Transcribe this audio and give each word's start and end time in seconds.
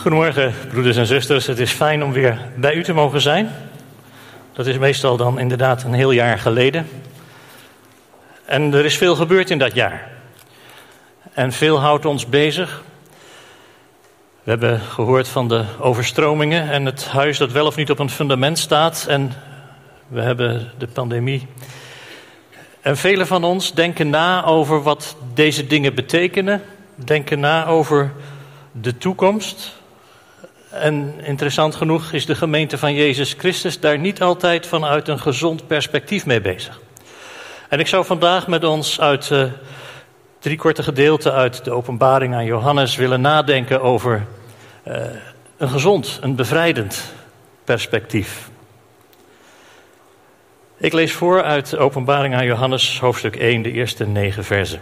Goedemorgen, 0.00 0.54
broeders 0.68 0.96
en 0.96 1.06
zusters. 1.06 1.46
Het 1.46 1.58
is 1.58 1.72
fijn 1.72 2.04
om 2.04 2.12
weer 2.12 2.38
bij 2.56 2.74
u 2.74 2.82
te 2.82 2.92
mogen 2.92 3.20
zijn. 3.20 3.50
Dat 4.52 4.66
is 4.66 4.78
meestal 4.78 5.16
dan 5.16 5.38
inderdaad 5.38 5.82
een 5.82 5.92
heel 5.92 6.10
jaar 6.10 6.38
geleden. 6.38 6.88
En 8.44 8.74
er 8.74 8.84
is 8.84 8.96
veel 8.96 9.14
gebeurd 9.14 9.50
in 9.50 9.58
dat 9.58 9.74
jaar. 9.74 10.08
En 11.32 11.52
veel 11.52 11.80
houdt 11.80 12.04
ons 12.04 12.26
bezig. 12.26 12.82
We 14.42 14.50
hebben 14.50 14.80
gehoord 14.80 15.28
van 15.28 15.48
de 15.48 15.64
overstromingen 15.80 16.70
en 16.70 16.84
het 16.84 17.06
huis 17.06 17.38
dat 17.38 17.52
wel 17.52 17.66
of 17.66 17.76
niet 17.76 17.90
op 17.90 17.98
een 17.98 18.10
fundament 18.10 18.58
staat. 18.58 19.06
En 19.08 19.32
we 20.08 20.20
hebben 20.20 20.70
de 20.78 20.86
pandemie. 20.86 21.46
En 22.80 22.96
velen 22.96 23.26
van 23.26 23.44
ons 23.44 23.74
denken 23.74 24.10
na 24.10 24.44
over 24.44 24.82
wat 24.82 25.16
deze 25.34 25.66
dingen 25.66 25.94
betekenen. 25.94 26.62
Denken 26.94 27.40
na 27.40 27.66
over 27.66 28.12
de 28.72 28.98
toekomst. 28.98 29.84
En 30.80 31.14
interessant 31.22 31.74
genoeg 31.74 32.12
is 32.12 32.26
de 32.26 32.34
gemeente 32.34 32.78
van 32.78 32.94
Jezus 32.94 33.34
Christus 33.38 33.80
daar 33.80 33.98
niet 33.98 34.22
altijd 34.22 34.66
vanuit 34.66 35.08
een 35.08 35.18
gezond 35.18 35.66
perspectief 35.66 36.26
mee 36.26 36.40
bezig. 36.40 36.80
En 37.68 37.80
ik 37.80 37.86
zou 37.86 38.04
vandaag 38.04 38.46
met 38.46 38.64
ons 38.64 39.00
uit 39.00 39.30
uh, 39.30 39.44
drie 40.38 40.56
korte 40.56 40.82
gedeelten 40.82 41.32
uit 41.32 41.64
de 41.64 41.70
openbaring 41.70 42.34
aan 42.34 42.44
Johannes 42.44 42.96
willen 42.96 43.20
nadenken 43.20 43.82
over 43.82 44.26
uh, 44.88 44.94
een 45.56 45.68
gezond, 45.68 46.18
een 46.20 46.34
bevrijdend 46.34 47.12
perspectief. 47.64 48.50
Ik 50.76 50.92
lees 50.92 51.12
voor 51.12 51.42
uit 51.42 51.70
de 51.70 51.78
openbaring 51.78 52.34
aan 52.34 52.44
Johannes 52.44 53.00
hoofdstuk 53.00 53.36
1, 53.36 53.62
de 53.62 53.72
eerste 53.72 54.06
negen 54.06 54.44
versen. 54.44 54.80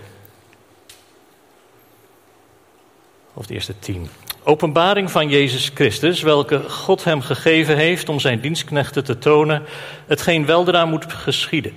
Of 3.35 3.47
de 3.47 3.55
eerste 3.55 3.79
tien. 3.79 4.09
Openbaring 4.47 5.11
van 5.11 5.29
Jezus 5.29 5.71
Christus, 5.75 6.23
welke 6.23 6.63
God 6.69 7.05
hem 7.05 7.21
gegeven 7.21 7.77
heeft 7.77 8.09
om 8.09 8.21
zijn 8.21 8.41
dienstknechten 8.41 9.05
te 9.05 9.19
tonen, 9.19 9.63
hetgeen 10.07 10.47
weldra 10.47 10.85
moet 10.85 11.13
geschieden. 11.13 11.73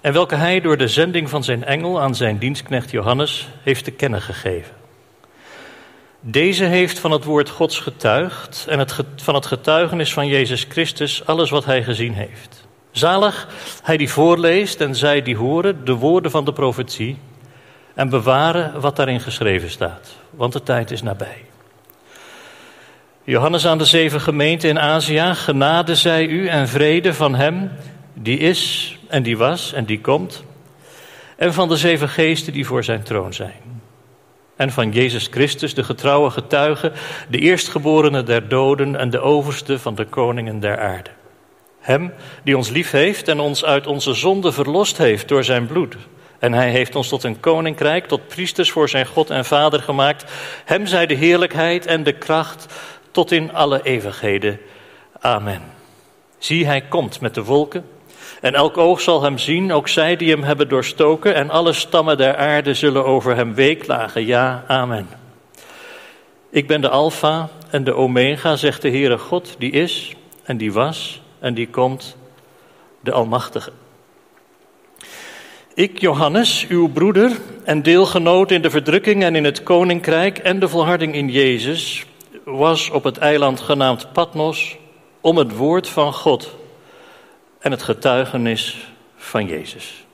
En 0.00 0.12
welke 0.12 0.34
hij 0.34 0.60
door 0.60 0.76
de 0.76 0.88
zending 0.88 1.30
van 1.30 1.44
zijn 1.44 1.64
engel 1.64 2.00
aan 2.00 2.14
zijn 2.14 2.38
dienstknecht 2.38 2.90
Johannes 2.90 3.48
heeft 3.62 3.84
te 3.84 3.90
kennen 3.90 4.22
gegeven. 4.22 4.74
Deze 6.20 6.64
heeft 6.64 6.98
van 6.98 7.10
het 7.10 7.24
woord 7.24 7.48
Gods 7.48 7.78
getuigd 7.78 8.66
en 8.68 8.78
het, 8.78 8.94
van 9.16 9.34
het 9.34 9.46
getuigenis 9.46 10.12
van 10.12 10.26
Jezus 10.26 10.66
Christus 10.68 11.26
alles 11.26 11.50
wat 11.50 11.64
hij 11.64 11.82
gezien 11.82 12.14
heeft. 12.14 12.66
Zalig 12.90 13.48
hij 13.82 13.96
die 13.96 14.10
voorleest 14.10 14.80
en 14.80 14.94
zij 14.94 15.22
die 15.22 15.36
horen 15.36 15.84
de 15.84 15.94
woorden 15.94 16.30
van 16.30 16.44
de 16.44 16.52
profetie 16.52 17.18
en 17.94 18.08
bewaren 18.08 18.80
wat 18.80 18.96
daarin 18.96 19.20
geschreven 19.20 19.70
staat, 19.70 20.16
want 20.30 20.52
de 20.52 20.62
tijd 20.62 20.90
is 20.90 21.02
nabij. 21.02 21.52
Johannes 23.26 23.66
aan 23.66 23.78
de 23.78 23.84
zeven 23.84 24.20
gemeenten 24.20 24.68
in 24.68 24.80
Azië, 24.80 25.34
genade 25.34 25.94
zij 25.94 26.26
u 26.26 26.48
en 26.48 26.68
vrede 26.68 27.14
van 27.14 27.34
hem 27.34 27.70
die 28.14 28.38
is 28.38 28.96
en 29.08 29.22
die 29.22 29.36
was 29.36 29.72
en 29.72 29.84
die 29.84 30.00
komt, 30.00 30.44
en 31.36 31.52
van 31.52 31.68
de 31.68 31.76
zeven 31.76 32.08
geesten 32.08 32.52
die 32.52 32.66
voor 32.66 32.84
zijn 32.84 33.02
troon 33.02 33.34
zijn. 33.34 33.82
En 34.56 34.70
van 34.70 34.90
Jezus 34.90 35.28
Christus, 35.30 35.74
de 35.74 35.84
getrouwe 35.84 36.30
getuige, 36.30 36.92
de 37.28 37.38
eerstgeborene 37.38 38.22
der 38.22 38.48
doden 38.48 38.96
en 38.96 39.10
de 39.10 39.20
overste 39.20 39.78
van 39.78 39.94
de 39.94 40.04
koningen 40.04 40.60
der 40.60 40.78
aarde. 40.78 41.10
Hem 41.80 42.12
die 42.42 42.56
ons 42.56 42.70
lief 42.70 42.90
heeft 42.90 43.28
en 43.28 43.40
ons 43.40 43.64
uit 43.64 43.86
onze 43.86 44.14
zonde 44.14 44.52
verlost 44.52 44.98
heeft 44.98 45.28
door 45.28 45.44
zijn 45.44 45.66
bloed. 45.66 45.96
En 46.38 46.52
hij 46.52 46.70
heeft 46.70 46.94
ons 46.94 47.08
tot 47.08 47.22
een 47.22 47.40
koninkrijk, 47.40 48.06
tot 48.06 48.28
priesters 48.28 48.70
voor 48.70 48.88
zijn 48.88 49.06
God 49.06 49.30
en 49.30 49.44
Vader 49.44 49.82
gemaakt. 49.82 50.32
Hem 50.64 50.86
zij 50.86 51.06
de 51.06 51.14
heerlijkheid 51.14 51.86
en 51.86 52.02
de 52.02 52.12
kracht 52.12 52.66
tot 53.14 53.32
in 53.32 53.52
alle 53.52 53.80
eeuwigheden. 53.82 54.60
Amen. 55.20 55.62
Zie, 56.38 56.66
hij 56.66 56.80
komt 56.80 57.20
met 57.20 57.34
de 57.34 57.44
wolken. 57.44 57.84
En 58.40 58.54
elk 58.54 58.78
oog 58.78 59.00
zal 59.00 59.22
hem 59.22 59.38
zien, 59.38 59.72
ook 59.72 59.88
zij 59.88 60.16
die 60.16 60.30
hem 60.30 60.42
hebben 60.42 60.68
doorstoken. 60.68 61.34
En 61.34 61.50
alle 61.50 61.72
stammen 61.72 62.16
der 62.16 62.36
aarde 62.36 62.74
zullen 62.74 63.04
over 63.04 63.36
hem 63.36 63.54
weeklagen. 63.54 64.26
Ja, 64.26 64.64
amen. 64.66 65.08
Ik 66.50 66.66
ben 66.66 66.80
de 66.80 66.88
Alpha 66.88 67.48
en 67.70 67.84
de 67.84 67.94
Omega, 67.94 68.56
zegt 68.56 68.82
de 68.82 68.90
Heere 68.90 69.18
God, 69.18 69.54
die 69.58 69.70
is 69.70 70.14
en 70.42 70.56
die 70.56 70.72
was 70.72 71.20
en 71.38 71.54
die 71.54 71.68
komt, 71.68 72.16
de 73.00 73.12
Almachtige. 73.12 73.72
Ik, 75.74 75.98
Johannes, 75.98 76.66
uw 76.68 76.88
broeder 76.88 77.32
en 77.64 77.82
deelgenoot 77.82 78.50
in 78.50 78.62
de 78.62 78.70
verdrukking 78.70 79.22
en 79.22 79.36
in 79.36 79.44
het 79.44 79.62
koninkrijk 79.62 80.38
en 80.38 80.58
de 80.58 80.68
volharding 80.68 81.14
in 81.14 81.28
Jezus, 81.28 82.06
was 82.44 82.90
op 82.90 83.04
het 83.04 83.18
eiland 83.18 83.60
genaamd 83.60 84.12
Patmos 84.12 84.76
om 85.20 85.36
het 85.36 85.56
woord 85.56 85.88
van 85.88 86.12
God 86.12 86.54
en 87.58 87.70
het 87.70 87.82
getuigenis 87.82 88.88
van 89.16 89.46
Jezus. 89.46 90.04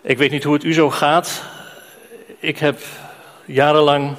Ik 0.00 0.18
weet 0.18 0.30
niet 0.30 0.44
hoe 0.44 0.54
het 0.54 0.64
u 0.64 0.72
zo 0.72 0.90
gaat. 0.90 1.42
Ik 2.38 2.58
heb 2.58 2.80
jarenlang 3.44 4.14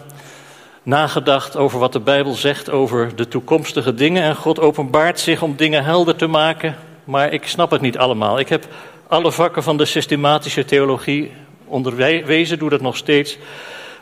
nagedacht 0.83 1.55
over 1.55 1.79
wat 1.79 1.93
de 1.93 1.99
Bijbel 1.99 2.33
zegt 2.33 2.69
over 2.69 3.16
de 3.16 3.27
toekomstige 3.27 3.93
dingen. 3.93 4.23
En 4.23 4.35
God 4.35 4.59
openbaart 4.59 5.19
zich 5.19 5.41
om 5.41 5.55
dingen 5.55 5.83
helder 5.83 6.16
te 6.16 6.27
maken, 6.27 6.75
maar 7.03 7.33
ik 7.33 7.47
snap 7.47 7.72
het 7.72 7.81
niet 7.81 7.97
allemaal. 7.97 8.39
Ik 8.39 8.49
heb 8.49 8.67
alle 9.07 9.31
vakken 9.31 9.63
van 9.63 9.77
de 9.77 9.85
systematische 9.85 10.66
theologie 10.66 11.31
onderwezen, 11.66 12.59
doe 12.59 12.69
dat 12.69 12.81
nog 12.81 12.97
steeds. 12.97 13.38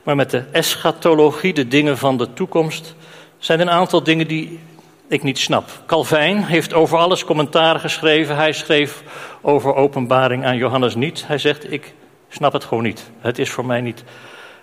Maar 0.04 0.16
met 0.16 0.30
de 0.30 0.44
eschatologie, 0.52 1.54
de 1.54 1.68
dingen 1.68 1.98
van 1.98 2.18
de 2.18 2.34
toekomst, 2.34 2.96
zijn 3.38 3.60
een 3.60 3.70
aantal 3.70 4.04
dingen 4.04 4.28
die 4.28 4.60
ik 5.08 5.24
niet 5.24 5.40
snap. 5.40 5.70
Calvijn 5.86 6.44
heeft 6.44 6.74
over 6.74 6.98
alles 6.98 7.24
commentaar 7.24 7.80
geschreven. 7.80 8.36
Hij 8.36 8.54
schreef 8.54 9.04
over 9.42 9.76
openbaring 9.76 10.46
aan 10.46 10.58
Johannes 10.58 10.96
niet. 10.96 11.28
Hij 11.28 11.38
zegt, 11.38 11.72
ik 11.72 11.94
snap 12.30 12.54
het 12.54 12.64
gewoon 12.64 12.84
niet. 12.84 13.10
Het 13.20 13.40
is 13.40 13.50
voor 13.50 13.66
mij 13.66 13.82
niet 13.82 14.04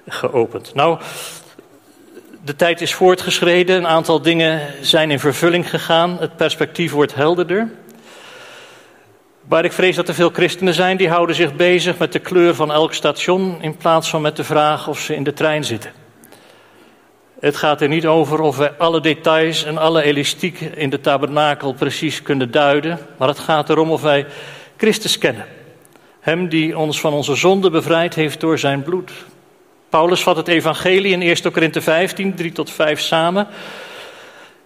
geopend. 0.09 0.75
Nou, 0.75 0.99
de 2.44 2.56
tijd 2.56 2.81
is 2.81 2.94
voortgeschreden. 2.94 3.76
Een 3.76 3.87
aantal 3.87 4.22
dingen 4.22 4.60
zijn 4.81 5.10
in 5.10 5.20
vervulling 5.20 5.70
gegaan. 5.70 6.16
Het 6.20 6.37
perspectief 6.37 6.93
wordt 6.93 7.15
helderder. 7.15 7.70
Maar 9.48 9.64
ik 9.64 9.72
vrees 9.72 9.97
dat 9.97 10.09
er 10.09 10.14
veel 10.14 10.31
christenen 10.31 10.75
zijn 10.75 10.97
die 10.97 11.09
houden 11.09 11.36
zich 11.36 11.54
bezig 11.54 11.98
met 11.98 12.12
de 12.12 12.19
kleur 12.19 12.54
van 12.54 12.72
elk 12.72 12.94
station 12.94 13.62
in 13.62 13.76
plaats 13.76 14.10
van 14.10 14.22
met 14.22 14.36
de 14.36 14.44
vraag 14.44 14.88
of 14.88 14.98
ze 14.98 15.14
in 15.14 15.22
de 15.22 15.32
trein 15.32 15.64
zitten. 15.64 15.92
Het 17.41 17.56
gaat 17.56 17.81
er 17.81 17.88
niet 17.88 18.06
over 18.06 18.41
of 18.41 18.56
wij 18.56 18.72
alle 18.78 19.00
details 19.00 19.64
en 19.64 19.78
alle 19.78 20.03
elastiek 20.03 20.60
in 20.60 20.91
de 20.91 21.00
tabernakel 21.00 21.72
precies 21.72 22.22
kunnen 22.22 22.50
duiden, 22.50 22.98
maar 23.16 23.28
het 23.28 23.38
gaat 23.38 23.70
erom 23.70 23.91
of 23.91 24.03
wij 24.03 24.26
Christus 24.76 25.19
kennen. 25.19 25.47
Hem 26.20 26.48
die 26.48 26.78
ons 26.78 27.00
van 27.00 27.12
onze 27.12 27.34
zonde 27.34 27.70
bevrijd 27.70 28.14
heeft 28.14 28.41
door 28.41 28.58
zijn 28.58 28.82
bloed. 28.82 29.12
Paulus 29.88 30.22
vat 30.22 30.37
het 30.37 30.48
evangelie 30.48 31.12
in 31.12 31.22
1 31.22 31.53
Korinthe 31.53 31.81
15, 31.81 32.34
3 32.34 32.53
tot 32.53 32.70
5 32.70 33.00
samen 33.00 33.47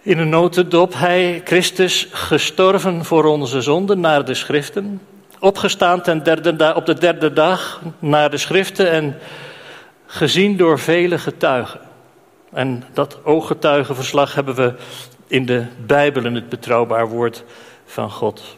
in 0.02 0.18
een 0.18 0.28
notendop, 0.28 0.92
hij, 0.94 1.40
Christus, 1.44 2.08
gestorven 2.10 3.04
voor 3.04 3.24
onze 3.24 3.60
zonden 3.60 4.00
naar 4.00 4.24
de 4.24 4.34
schriften, 4.34 5.00
opgestaan 5.38 6.02
ten 6.02 6.22
derde, 6.22 6.74
op 6.74 6.86
de 6.86 6.94
derde 6.94 7.32
dag 7.32 7.80
naar 7.98 8.30
de 8.30 8.36
schriften 8.36 8.90
en 8.90 9.18
gezien 10.06 10.56
door 10.56 10.78
vele 10.78 11.18
getuigen. 11.18 11.80
En 12.52 12.84
dat 12.92 13.18
ooggetuigenverslag 13.24 14.34
hebben 14.34 14.54
we 14.54 14.74
in 15.26 15.46
de 15.46 15.64
Bijbel, 15.86 16.24
in 16.24 16.34
het 16.34 16.48
betrouwbaar 16.48 17.08
woord 17.08 17.44
van 17.84 18.10
God. 18.10 18.56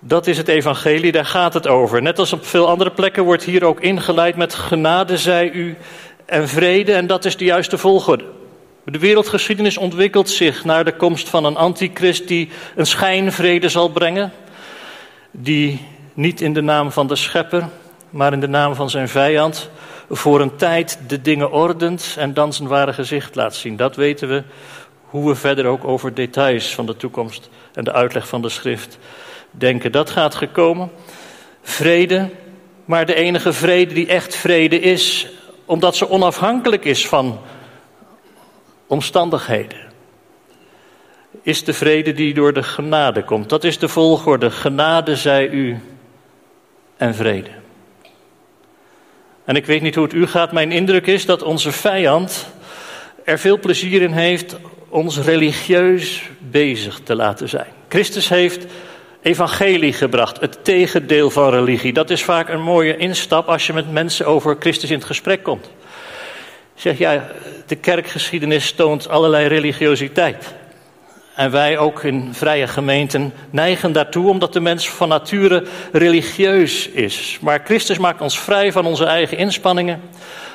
Dat 0.00 0.26
is 0.26 0.36
het 0.36 0.48
evangelie, 0.48 1.12
daar 1.12 1.24
gaat 1.24 1.54
het 1.54 1.66
over. 1.66 2.02
Net 2.02 2.18
als 2.18 2.32
op 2.32 2.46
veel 2.46 2.68
andere 2.68 2.90
plekken 2.90 3.24
wordt 3.24 3.44
hier 3.44 3.64
ook 3.64 3.80
ingeleid 3.80 4.36
met 4.36 4.54
genade 4.54 5.18
zij 5.18 5.50
u 5.50 5.76
en 6.24 6.48
vrede 6.48 6.92
en 6.92 7.06
dat 7.06 7.24
is 7.24 7.36
de 7.36 7.44
juiste 7.44 7.78
volgorde. 7.78 8.24
De 8.84 8.98
wereldgeschiedenis 8.98 9.76
ontwikkelt 9.76 10.30
zich 10.30 10.64
naar 10.64 10.84
de 10.84 10.96
komst 10.96 11.28
van 11.28 11.44
een 11.44 11.56
antichrist 11.56 12.28
die 12.28 12.48
een 12.74 12.86
schijnvrede 12.86 13.68
zal 13.68 13.88
brengen, 13.88 14.32
die 15.30 15.86
niet 16.14 16.40
in 16.40 16.52
de 16.52 16.60
naam 16.60 16.92
van 16.92 17.06
de 17.06 17.16
schepper, 17.16 17.68
maar 18.10 18.32
in 18.32 18.40
de 18.40 18.48
naam 18.48 18.74
van 18.74 18.90
zijn 18.90 19.08
vijand 19.08 19.70
voor 20.10 20.40
een 20.40 20.56
tijd 20.56 20.98
de 21.06 21.20
dingen 21.20 21.52
ordent 21.52 22.14
en 22.18 22.34
dan 22.34 22.52
zijn 22.52 22.68
ware 22.68 22.92
gezicht 22.92 23.34
laat 23.34 23.54
zien. 23.54 23.76
Dat 23.76 23.96
weten 23.96 24.28
we, 24.28 24.42
hoe 25.04 25.28
we 25.28 25.34
verder 25.34 25.66
ook 25.66 25.84
over 25.84 26.14
details 26.14 26.74
van 26.74 26.86
de 26.86 26.96
toekomst 26.96 27.48
en 27.74 27.84
de 27.84 27.92
uitleg 27.92 28.28
van 28.28 28.42
de 28.42 28.48
schrift 28.48 28.98
denken. 29.50 29.92
Dat 29.92 30.10
gaat 30.10 30.34
gekomen. 30.34 30.90
Vrede, 31.62 32.30
maar 32.84 33.06
de 33.06 33.14
enige 33.14 33.52
vrede 33.52 33.94
die 33.94 34.06
echt 34.06 34.36
vrede 34.36 34.80
is, 34.80 35.26
omdat 35.64 35.96
ze 35.96 36.10
onafhankelijk 36.10 36.84
is 36.84 37.08
van 37.08 37.40
omstandigheden. 38.90 39.78
Is 41.42 41.64
de 41.64 41.72
vrede 41.72 42.12
die 42.12 42.34
door 42.34 42.52
de 42.52 42.62
genade 42.62 43.24
komt. 43.24 43.48
Dat 43.48 43.64
is 43.64 43.78
de 43.78 43.88
volgorde. 43.88 44.50
Genade 44.50 45.16
zij 45.16 45.48
u 45.48 45.78
en 46.96 47.14
vrede. 47.14 47.50
En 49.44 49.56
ik 49.56 49.66
weet 49.66 49.82
niet 49.82 49.94
hoe 49.94 50.04
het 50.04 50.12
u 50.12 50.26
gaat. 50.26 50.52
Mijn 50.52 50.72
indruk 50.72 51.06
is 51.06 51.26
dat 51.26 51.42
onze 51.42 51.72
vijand 51.72 52.46
er 53.24 53.38
veel 53.38 53.58
plezier 53.58 54.02
in 54.02 54.12
heeft 54.12 54.56
ons 54.88 55.18
religieus 55.18 56.22
bezig 56.38 57.00
te 57.04 57.14
laten 57.14 57.48
zijn. 57.48 57.72
Christus 57.88 58.28
heeft 58.28 58.66
evangelie 59.22 59.92
gebracht, 59.92 60.40
het 60.40 60.64
tegendeel 60.64 61.30
van 61.30 61.50
religie. 61.50 61.92
Dat 61.92 62.10
is 62.10 62.24
vaak 62.24 62.48
een 62.48 62.62
mooie 62.62 62.96
instap 62.96 63.48
als 63.48 63.66
je 63.66 63.72
met 63.72 63.92
mensen 63.92 64.26
over 64.26 64.56
Christus 64.58 64.90
in 64.90 64.96
het 64.96 65.06
gesprek 65.06 65.42
komt. 65.42 65.70
Zeg 66.80 66.98
ja, 66.98 67.24
de 67.66 67.76
kerkgeschiedenis 67.76 68.72
toont 68.72 69.08
allerlei 69.08 69.46
religiositeit. 69.46 70.54
En 71.34 71.50
wij 71.50 71.78
ook 71.78 72.02
in 72.02 72.34
vrije 72.34 72.66
gemeenten 72.66 73.32
neigen 73.50 73.92
daartoe 73.92 74.28
omdat 74.28 74.52
de 74.52 74.60
mens 74.60 74.90
van 74.90 75.08
nature 75.08 75.64
religieus 75.92 76.88
is. 76.88 77.38
Maar 77.40 77.60
Christus 77.64 77.98
maakt 77.98 78.20
ons 78.20 78.40
vrij 78.40 78.72
van 78.72 78.86
onze 78.86 79.04
eigen 79.04 79.36
inspanningen. 79.36 80.00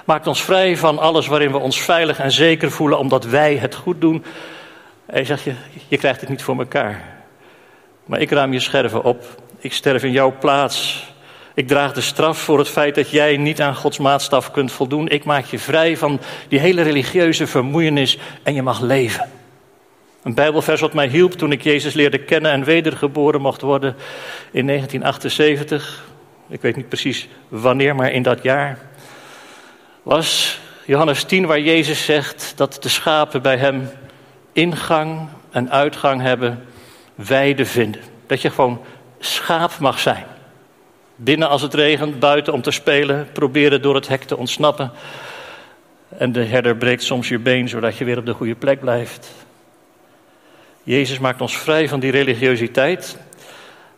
Maakt 0.05 0.27
ons 0.27 0.43
vrij 0.43 0.77
van 0.77 0.99
alles 0.99 1.27
waarin 1.27 1.51
we 1.51 1.57
ons 1.57 1.81
veilig 1.81 2.19
en 2.19 2.31
zeker 2.31 2.71
voelen 2.71 2.99
omdat 2.99 3.25
wij 3.25 3.55
het 3.55 3.75
goed 3.75 4.01
doen. 4.01 4.23
Hij 5.05 5.25
zegt 5.25 5.43
je, 5.43 5.53
je 5.87 5.97
krijgt 5.97 6.19
het 6.19 6.29
niet 6.29 6.43
voor 6.43 6.57
elkaar. 6.59 7.01
Maar 8.05 8.21
ik 8.21 8.31
ruim 8.31 8.53
je 8.53 8.59
scherven 8.59 9.03
op. 9.03 9.41
Ik 9.59 9.73
sterf 9.73 10.03
in 10.03 10.11
jouw 10.11 10.35
plaats. 10.39 11.05
Ik 11.55 11.67
draag 11.67 11.93
de 11.93 12.01
straf 12.01 12.37
voor 12.37 12.57
het 12.57 12.69
feit 12.69 12.95
dat 12.95 13.09
jij 13.09 13.37
niet 13.37 13.61
aan 13.61 13.75
Gods 13.75 13.97
maatstaf 13.97 14.51
kunt 14.51 14.71
voldoen. 14.71 15.07
Ik 15.07 15.23
maak 15.23 15.45
je 15.45 15.59
vrij 15.59 15.97
van 15.97 16.19
die 16.47 16.59
hele 16.59 16.81
religieuze 16.81 17.47
vermoeienis 17.47 18.17
en 18.43 18.53
je 18.53 18.61
mag 18.61 18.81
leven. 18.81 19.29
Een 20.23 20.33
Bijbelvers 20.33 20.81
wat 20.81 20.93
mij 20.93 21.07
hielp 21.07 21.31
toen 21.33 21.51
ik 21.51 21.63
Jezus 21.63 21.93
leerde 21.93 22.17
kennen 22.17 22.51
en 22.51 22.63
wedergeboren 22.63 23.41
mocht 23.41 23.61
worden 23.61 23.95
in 24.51 24.67
1978. 24.67 26.03
Ik 26.47 26.61
weet 26.61 26.75
niet 26.75 26.89
precies 26.89 27.27
wanneer, 27.47 27.95
maar 27.95 28.11
in 28.11 28.23
dat 28.23 28.43
jaar. 28.43 28.79
Was 30.03 30.59
Johannes 30.85 31.23
10, 31.23 31.45
waar 31.45 31.59
Jezus 31.59 32.05
zegt 32.05 32.53
dat 32.55 32.77
de 32.83 32.89
schapen 32.89 33.41
bij 33.41 33.57
hem 33.57 33.89
ingang 34.53 35.27
en 35.51 35.71
uitgang 35.71 36.21
hebben, 36.21 36.65
weide 37.15 37.65
vinden. 37.65 38.01
Dat 38.27 38.41
je 38.41 38.49
gewoon 38.49 38.81
schaap 39.19 39.79
mag 39.79 39.99
zijn. 39.99 40.25
Binnen 41.15 41.49
als 41.49 41.61
het 41.61 41.73
regent, 41.73 42.19
buiten 42.19 42.53
om 42.53 42.61
te 42.61 42.71
spelen, 42.71 43.27
proberen 43.33 43.81
door 43.81 43.95
het 43.95 44.07
hek 44.07 44.23
te 44.23 44.37
ontsnappen. 44.37 44.91
En 46.17 46.31
de 46.31 46.43
herder 46.43 46.75
breekt 46.75 47.03
soms 47.03 47.27
je 47.27 47.39
been 47.39 47.69
zodat 47.69 47.97
je 47.97 48.05
weer 48.05 48.17
op 48.17 48.25
de 48.25 48.33
goede 48.33 48.55
plek 48.55 48.79
blijft. 48.79 49.31
Jezus 50.83 51.19
maakt 51.19 51.41
ons 51.41 51.57
vrij 51.57 51.89
van 51.89 51.99
die 51.99 52.11
religiositeit. 52.11 53.17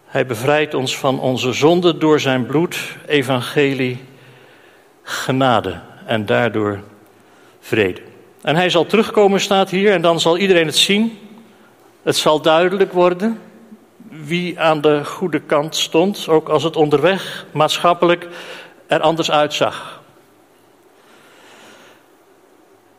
Hij 0.06 0.26
bevrijdt 0.26 0.74
ons 0.74 0.98
van 0.98 1.20
onze 1.20 1.54
zonde 1.54 1.98
door 1.98 2.20
zijn 2.20 2.46
bloed, 2.46 2.96
evangelie, 3.08 4.04
genade 5.04 5.80
en 6.06 6.26
daardoor 6.26 6.80
vrede. 7.60 8.02
En 8.42 8.56
hij 8.56 8.70
zal 8.70 8.86
terugkomen, 8.86 9.40
staat 9.40 9.70
hier, 9.70 9.92
en 9.92 10.02
dan 10.02 10.20
zal 10.20 10.38
iedereen 10.38 10.66
het 10.66 10.78
zien. 10.78 11.20
Het 12.04 12.16
zal 12.16 12.42
duidelijk 12.42 12.94
worden 12.94 13.42
wie 14.26 14.60
aan 14.60 14.82
de 14.82 15.06
goede 15.06 15.40
kant 15.40 15.76
stond, 15.76 16.28
ook 16.28 16.50
als 16.50 16.64
het 16.64 16.76
onderweg 16.76 17.46
maatschappelijk 17.52 18.28
er 18.88 19.02
anders 19.02 19.32
uitzag. 19.32 20.02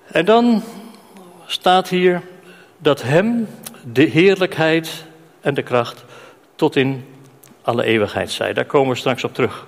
En 0.07 0.25
dan 0.25 0.63
staat 1.47 1.89
hier 1.89 2.23
dat 2.79 3.03
hem 3.03 3.49
de 3.93 4.03
heerlijkheid 4.03 5.05
en 5.41 5.55
de 5.55 5.63
kracht 5.63 6.05
tot 6.55 6.77
in 6.77 7.05
alle 7.63 7.85
eeuwigheid 7.85 8.31
zij. 8.31 8.53
Daar 8.53 8.65
komen 8.65 8.93
we 8.93 8.99
straks 8.99 9.25
op 9.25 9.35
terug. 9.35 9.67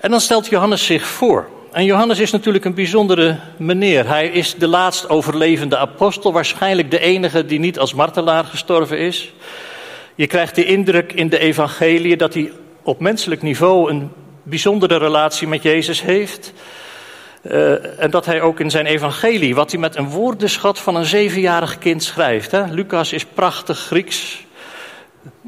En 0.00 0.10
dan 0.10 0.20
stelt 0.20 0.48
Johannes 0.48 0.86
zich 0.86 1.06
voor. 1.06 1.48
En 1.72 1.84
Johannes 1.84 2.18
is 2.18 2.30
natuurlijk 2.30 2.64
een 2.64 2.74
bijzondere 2.74 3.38
meneer. 3.56 4.06
Hij 4.06 4.28
is 4.28 4.54
de 4.54 4.68
laatst 4.68 5.08
overlevende 5.08 5.76
apostel, 5.76 6.32
waarschijnlijk 6.32 6.90
de 6.90 6.98
enige 6.98 7.46
die 7.46 7.58
niet 7.58 7.78
als 7.78 7.94
martelaar 7.94 8.44
gestorven 8.44 8.98
is. 8.98 9.32
Je 10.14 10.26
krijgt 10.26 10.54
de 10.54 10.64
indruk 10.64 11.12
in 11.12 11.28
de 11.28 11.38
evangelie 11.38 12.16
dat 12.16 12.34
hij 12.34 12.52
op 12.82 13.00
menselijk 13.00 13.42
niveau 13.42 13.90
een 13.90 14.10
bijzondere 14.42 14.98
relatie 14.98 15.48
met 15.48 15.62
Jezus 15.62 16.02
heeft. 16.02 16.52
Uh, 17.42 18.00
en 18.02 18.10
dat 18.10 18.26
hij 18.26 18.40
ook 18.40 18.60
in 18.60 18.70
zijn 18.70 18.86
evangelie, 18.86 19.54
wat 19.54 19.70
hij 19.70 19.80
met 19.80 19.96
een 19.96 20.08
woordenschat 20.08 20.78
van 20.78 20.94
een 20.94 21.04
zevenjarig 21.04 21.78
kind 21.78 22.02
schrijft. 22.02 22.50
Hè? 22.50 22.64
Lucas 22.64 23.12
is 23.12 23.24
prachtig 23.24 23.78
Grieks. 23.78 24.44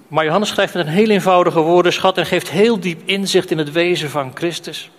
Maar 0.09 0.25
Johannes 0.25 0.49
schrijft 0.49 0.75
met 0.75 0.87
een 0.87 0.93
heel 0.93 1.11
eenvoudige 1.11 1.61
woordenschat 1.61 2.19
en 2.19 2.27
geeft 2.27 2.51
heel 2.51 2.81
diep 2.81 3.01
inzicht 3.05 3.51
in 3.51 3.59
het 3.59 3.73
wezen 3.73 4.11
van 4.11 4.31
Christus. 4.35 4.91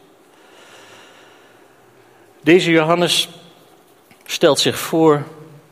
Deze 2.43 2.71
Johannes 2.71 3.29
stelt 4.25 4.59
zich 4.59 4.79
voor 4.79 5.23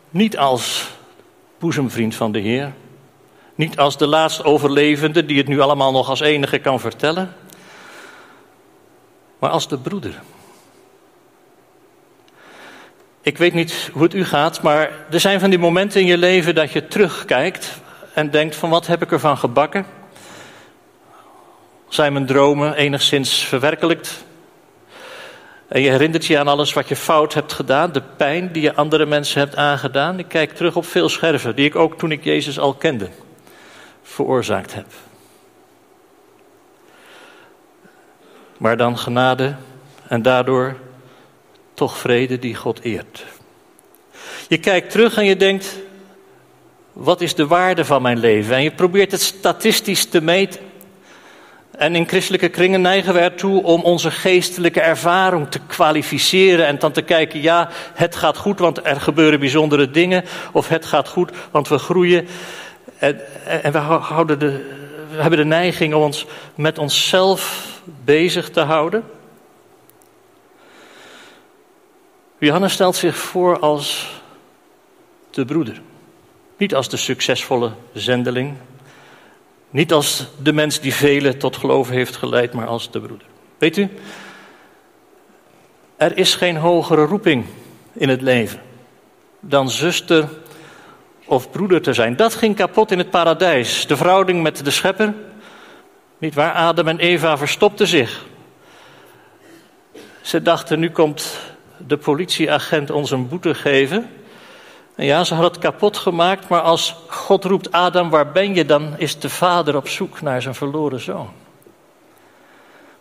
niet 0.10 0.38
als 0.38 0.90
boezemvriend 1.60 2.16
van 2.16 2.32
de 2.32 2.40
Heer, 2.40 2.74
niet 3.56 3.78
als 3.78 3.98
de 3.98 4.08
laatst 4.08 4.44
overlevende 4.44 5.26
die 5.26 5.38
het 5.38 5.48
nu 5.48 5.60
allemaal 5.60 5.92
nog 5.92 6.10
als 6.10 6.20
enige 6.20 6.60
kan 6.60 6.80
vertellen, 6.80 7.36
maar 9.40 9.50
als 9.50 9.68
de 9.68 9.78
broeder. 9.78 10.22
Ik 13.22 13.38
weet 13.38 13.54
niet 13.54 13.90
hoe 13.94 14.04
het 14.04 14.14
u 14.14 14.26
gaat, 14.26 14.62
maar 14.62 14.92
er 15.10 15.20
zijn 15.20 15.40
van 15.40 15.50
die 15.50 15.60
momenten 15.60 16.02
in 16.02 16.08
je 16.08 16.18
leven 16.18 16.56
dat 16.56 16.72
je 16.72 16.88
terugkijkt 16.88 17.82
en 18.14 18.32
denkt 18.32 18.56
van 18.56 18.70
wat 18.70 18.88
heb 18.88 19.02
ik 19.02 19.12
ervan 19.12 19.38
gebakken? 19.38 19.86
Zijn 21.88 22.14
mijn 22.14 22.26
dromen 22.26 22.74
enigszins 22.74 23.44
verwerkelijkt? 23.44 24.28
En 25.70 25.82
je 25.82 25.90
herinnert 25.90 26.26
je 26.26 26.40
aan 26.40 26.48
alles 26.48 26.74
wat 26.74 26.88
je 26.88 26.96
fout 26.96 27.34
hebt 27.34 27.54
gedaan, 27.54 27.92
de 27.92 28.02
pijn 28.18 28.52
die 28.52 28.62
je 28.62 28.76
andere 28.76 29.06
mensen 29.06 29.40
hebt 29.40 29.56
aangedaan. 29.56 30.20
Ik 30.20 30.28
kijk 30.28 30.56
terug 30.56 30.76
op 30.76 30.86
veel 30.86 31.10
scherven 31.10 31.56
die 31.56 31.66
ik 31.66 31.76
ook 31.76 31.98
toen 31.98 32.12
ik 32.12 32.24
Jezus 32.24 32.60
al 32.60 32.74
kende 32.74 33.10
veroorzaakt 34.04 34.74
heb. 34.74 34.86
Maar 38.58 38.78
dan 38.78 38.98
genade 38.98 39.56
en 40.08 40.22
daardoor 40.22 40.76
toch 41.74 41.98
vrede 41.98 42.40
die 42.40 42.56
God 42.56 42.80
eert. 42.82 43.26
Je 44.48 44.58
kijkt 44.58 44.92
terug 44.92 45.18
en 45.18 45.26
je 45.26 45.36
denkt, 45.36 45.78
wat 46.94 47.22
is 47.22 47.36
de 47.36 47.48
waarde 47.48 47.86
van 47.86 48.02
mijn 48.02 48.20
leven? 48.20 48.56
En 48.56 48.64
je 48.64 48.72
probeert 48.72 49.12
het 49.12 49.22
statistisch 49.22 50.06
te 50.06 50.22
meten. 50.22 50.69
En 51.80 51.96
in 51.96 52.08
christelijke 52.08 52.50
kringen 52.50 52.82
neigen 52.82 53.14
we 53.14 53.20
ertoe 53.20 53.64
om 53.64 53.82
onze 53.82 54.12
geestelijke 54.12 54.82
ervaring 54.82 55.50
te 55.50 55.60
kwalificeren 55.60 56.66
en 56.66 56.80
dan 56.80 56.92
te 56.92 57.02
kijken, 57.02 57.42
ja, 57.42 57.70
het 57.94 58.16
gaat 58.16 58.38
goed, 58.38 58.60
want 58.60 58.86
er 58.86 59.02
gebeuren 59.02 59.40
bijzondere 59.40 59.92
dingen, 59.92 60.24
of 60.52 60.68
het 60.68 60.86
gaat 60.86 61.08
goed, 61.08 61.32
want 61.52 61.68
we 61.68 61.78
groeien. 61.78 62.28
En, 62.98 63.20
en 63.64 63.72
we, 63.72 63.78
houden 63.78 64.40
de, 64.40 64.52
we 65.12 65.22
hebben 65.22 65.40
de 65.40 65.46
neiging 65.46 65.94
om 65.94 66.02
ons 66.02 66.26
met 66.56 66.78
onszelf 66.78 67.66
bezig 68.04 68.50
te 68.50 68.62
houden. 68.62 69.04
Johannes 72.40 72.74
stelt 72.74 72.96
zich 72.96 73.16
voor 73.18 73.60
als 73.60 74.10
de 75.32 75.46
broeder. 75.46 75.82
Niet 76.58 76.76
als 76.76 76.90
de 76.90 76.98
succesvolle 76.98 77.72
zendeling. 77.94 78.56
Niet 79.70 79.94
als 79.94 80.28
de 80.42 80.54
mens 80.54 80.80
die 80.80 80.94
velen 80.94 81.38
tot 81.38 81.58
geloven 81.58 81.94
heeft 81.94 82.16
geleid, 82.16 82.54
maar 82.54 82.68
als 82.68 82.92
de 82.92 83.00
broeder. 83.00 83.28
Weet 83.58 83.78
u, 83.78 83.90
er 85.98 86.18
is 86.18 86.36
geen 86.36 86.58
hogere 86.58 87.06
roeping 87.06 87.46
in 87.94 88.10
het 88.10 88.22
leven 88.22 88.62
dan 89.40 89.70
zuster 89.70 90.30
of 91.26 91.52
broeder 91.52 91.82
te 91.82 91.94
zijn. 91.94 92.16
Dat 92.16 92.36
ging 92.36 92.56
kapot 92.56 92.92
in 92.92 92.98
het 92.98 93.10
paradijs. 93.10 93.88
De 93.88 93.98
verhouding 93.98 94.42
met 94.42 94.64
de 94.66 94.72
schepper. 94.72 95.14
Niet 96.18 96.34
waar? 96.34 96.54
Adam 96.54 96.88
en 96.88 97.00
Eva 97.00 97.38
verstopten 97.38 97.88
zich. 97.88 98.26
Ze 100.22 100.42
dachten, 100.42 100.80
nu 100.80 100.90
komt 100.92 101.40
de 101.78 101.98
politieagent 101.98 102.92
ons 102.92 103.12
een 103.12 103.28
boete 103.28 103.56
geven. 103.56 104.10
Ja, 105.02 105.24
ze 105.24 105.34
hadden 105.34 105.52
het 105.52 105.62
kapot 105.62 105.98
gemaakt, 105.98 106.48
maar 106.48 106.62
als 106.62 106.96
God 107.08 107.44
roept 107.44 107.72
Adam, 107.72 108.10
waar 108.10 108.32
ben 108.32 108.56
je? 108.56 108.66
Dan 108.66 108.94
is 108.98 109.20
de 109.20 109.30
vader 109.30 109.76
op 109.76 109.88
zoek 109.88 110.22
naar 110.22 110.42
zijn 110.42 110.56
verloren 110.56 111.00
zoon. 111.00 111.30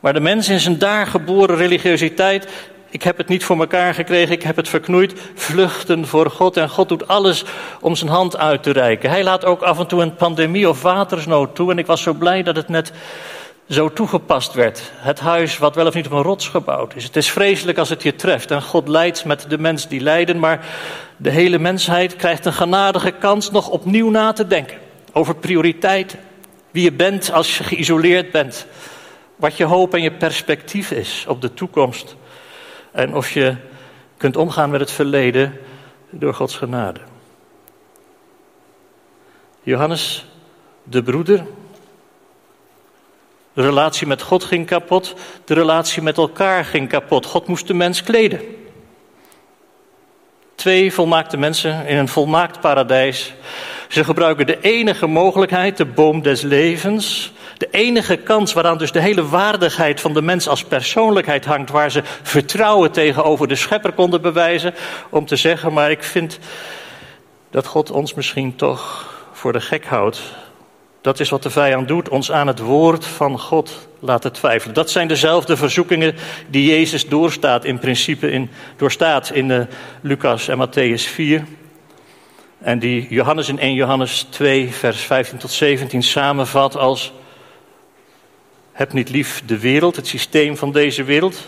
Maar 0.01 0.13
de 0.13 0.21
mens 0.21 0.49
in 0.49 0.61
zijn 0.61 0.79
daar 0.79 1.07
geboren 1.07 1.57
religiositeit, 1.57 2.49
ik 2.91 3.03
heb 3.03 3.17
het 3.17 3.29
niet 3.29 3.45
voor 3.45 3.59
elkaar 3.59 3.95
gekregen, 3.95 4.35
ik 4.35 4.43
heb 4.43 4.57
het 4.57 4.69
verknoeid, 4.69 5.15
vluchten 5.35 6.07
voor 6.07 6.31
God. 6.31 6.57
En 6.57 6.69
God 6.69 6.89
doet 6.89 7.09
alles 7.09 7.45
om 7.81 7.95
zijn 7.95 8.11
hand 8.11 8.37
uit 8.37 8.63
te 8.63 8.71
reiken. 8.71 9.11
Hij 9.11 9.25
laat 9.25 9.45
ook 9.45 9.63
af 9.63 9.79
en 9.79 9.87
toe 9.87 10.03
een 10.03 10.15
pandemie 10.15 10.69
of 10.69 10.83
watersnood 10.83 11.55
toe. 11.55 11.71
En 11.71 11.79
ik 11.79 11.87
was 11.87 12.03
zo 12.03 12.13
blij 12.13 12.43
dat 12.43 12.57
het 12.57 12.69
net 12.69 12.93
zo 13.69 13.93
toegepast 13.93 14.53
werd. 14.55 14.93
Het 14.95 15.21
huis 15.21 15.59
wat 15.59 15.75
wel 15.75 15.87
of 15.87 15.95
niet 15.95 16.07
op 16.07 16.13
een 16.13 16.23
rots 16.23 16.49
gebouwd 16.49 16.95
is. 16.95 17.05
Het 17.05 17.17
is 17.17 17.31
vreselijk 17.31 17.79
als 17.79 17.89
het 17.89 18.03
je 18.03 18.15
treft. 18.15 18.51
En 18.51 18.63
God 18.63 18.89
leidt 18.89 19.25
met 19.25 19.45
de 19.49 19.59
mens 19.59 19.89
die 19.89 20.01
lijden. 20.01 20.39
Maar 20.39 20.67
de 21.17 21.31
hele 21.31 21.59
mensheid 21.59 22.17
krijgt 22.17 22.45
een 22.45 22.53
genadige 22.53 23.11
kans 23.11 23.51
nog 23.51 23.69
opnieuw 23.69 24.11
na 24.11 24.33
te 24.33 24.47
denken. 24.47 24.79
Over 25.13 25.37
prioriteit. 25.37 26.17
Wie 26.71 26.83
je 26.83 26.93
bent 26.93 27.33
als 27.33 27.59
je 27.59 27.65
geïsoleerd 27.65 28.31
bent. 28.31 28.67
wat 29.37 29.57
je 29.57 29.65
hoop 29.65 29.95
en 29.95 30.03
je 30.03 30.13
perspectief 30.13 30.91
is 30.91 31.25
op 31.29 31.41
de 31.41 31.55
toekomst. 31.55 32.17
En 32.93 33.15
of 33.15 33.31
je 33.31 33.57
kunt 34.17 34.37
omgaan 34.37 34.71
met 34.71 34.81
het 34.81 34.91
verleden 34.91 35.59
door 36.11 36.35
Gods 36.35 36.57
genade. 36.57 37.01
Johannes, 39.63 40.27
de 40.83 41.03
broeder. 41.03 41.47
De 43.59 43.65
relatie 43.65 44.07
met 44.07 44.23
God 44.23 44.45
ging 44.45 44.67
kapot, 44.67 45.15
de 45.45 45.55
relatie 45.55 46.03
met 46.03 46.17
elkaar 46.17 46.65
ging 46.65 46.89
kapot. 46.89 47.27
God 47.27 47.47
moest 47.47 47.67
de 47.67 47.75
mens 47.75 48.03
kleden. 48.03 48.41
Twee 50.55 50.93
volmaakte 50.93 51.37
mensen 51.37 51.87
in 51.87 51.97
een 51.97 52.09
volmaakt 52.09 52.61
paradijs. 52.61 53.33
Ze 53.89 54.05
gebruiken 54.05 54.47
de 54.47 54.61
enige 54.61 55.07
mogelijkheid, 55.07 55.77
de 55.77 55.85
boom 55.85 56.23
des 56.23 56.43
levens. 56.43 57.33
De 57.57 57.69
enige 57.71 58.17
kans 58.17 58.53
waaraan 58.53 58.79
dus 58.79 58.93
de 58.93 59.01
hele 59.01 59.29
waardigheid 59.29 60.01
van 60.01 60.13
de 60.13 60.23
mens 60.23 60.49
als 60.49 60.65
persoonlijkheid 60.65 61.45
hangt, 61.45 61.71
waar 61.71 61.91
ze 61.91 62.03
vertrouwen 62.23 62.93
tegenover 62.93 63.49
de 63.49 63.57
schepper 63.57 63.93
konden 63.93 64.23
bewijzen, 64.23 64.75
om 65.11 65.27
te 65.27 65.37
zeggen, 65.37 65.73
maar 65.73 65.91
ik 65.91 66.03
vind 66.03 66.39
dat 67.51 67.67
God 67.67 67.91
ons 67.91 68.15
misschien 68.15 68.57
toch 68.57 69.15
voor 69.33 69.53
de 69.53 69.61
gek 69.61 69.87
houdt. 69.87 70.21
Dat 71.01 71.21
is 71.21 71.29
wat 71.29 71.43
de 71.43 71.51
vijand 71.51 71.89
doet, 71.89 72.09
ons 72.09 72.33
aan 72.33 72.47
het 72.47 72.59
woord 72.59 73.05
van 73.05 73.39
God 73.39 73.89
laten 73.99 74.33
twijfelen. 74.33 74.75
Dat 74.75 74.91
zijn 74.91 75.09
dezelfde 75.09 75.57
verzoekingen 75.57 76.15
die 76.49 76.71
Jezus 76.71 77.09
doorstaat 77.09 77.65
in 77.65 77.79
principe 77.79 78.31
in, 78.31 78.51
doorstaat 78.77 79.31
in 79.31 79.51
uh, 79.51 79.61
Lucas 80.01 80.49
en 80.49 80.69
Matthäus 80.69 81.03
4. 81.03 81.45
En 82.59 82.79
die 82.79 83.07
Johannes 83.11 83.49
in 83.49 83.59
1 83.59 83.75
Johannes 83.75 84.27
2, 84.31 84.73
vers 84.73 85.01
15 85.01 85.39
tot 85.39 85.51
17 85.51 86.03
samenvat 86.03 86.77
als: 86.77 87.13
Heb 88.73 88.93
niet 88.93 89.11
lief 89.11 89.43
de 89.47 89.59
wereld, 89.59 89.97
het 89.97 90.07
systeem 90.07 90.57
van 90.57 90.73
deze 90.73 91.05
wereld. 91.05 91.45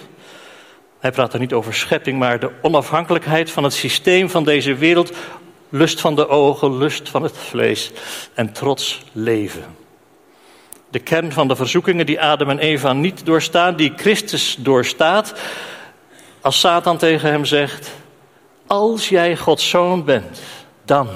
Hij 1.01 1.11
praat 1.11 1.33
er 1.33 1.41
niet 1.41 1.53
over 1.53 1.75
schepping, 1.75 2.19
maar 2.19 2.41
de 2.41 2.51
onafhankelijkheid 2.63 3.51
van 3.51 3.65
het 3.65 3.73
systeem 3.73 4.31
van 4.31 4.45
deze 4.45 4.75
wereld 4.75 5.13
lust 5.71 6.01
van 6.01 6.15
de 6.15 6.29
ogen, 6.29 6.79
lust 6.79 7.09
van 7.09 7.23
het 7.23 7.37
vlees 7.37 7.91
en 8.35 8.53
trots 8.53 9.03
leven. 9.13 9.65
De 10.91 10.99
kern 10.99 11.33
van 11.33 11.49
de 11.49 11.57
verzoekingen 11.57 12.07
die 12.07 12.21
Adam 12.21 12.51
en 12.51 12.59
Eva 12.59 12.93
niet 12.93 13.27
doorstaan, 13.27 13.77
die 13.77 13.93
Christus 13.97 14.57
doorstaat, 14.59 15.35
als 16.41 16.61
Satan 16.61 16.97
tegen 16.99 17.31
hem 17.31 17.45
zegt: 17.45 17.91
Als 18.67 19.09
jij 19.09 19.37
Gods 19.37 19.69
zoon 19.69 20.05
bent, 20.05 20.41
dan. 20.85 21.09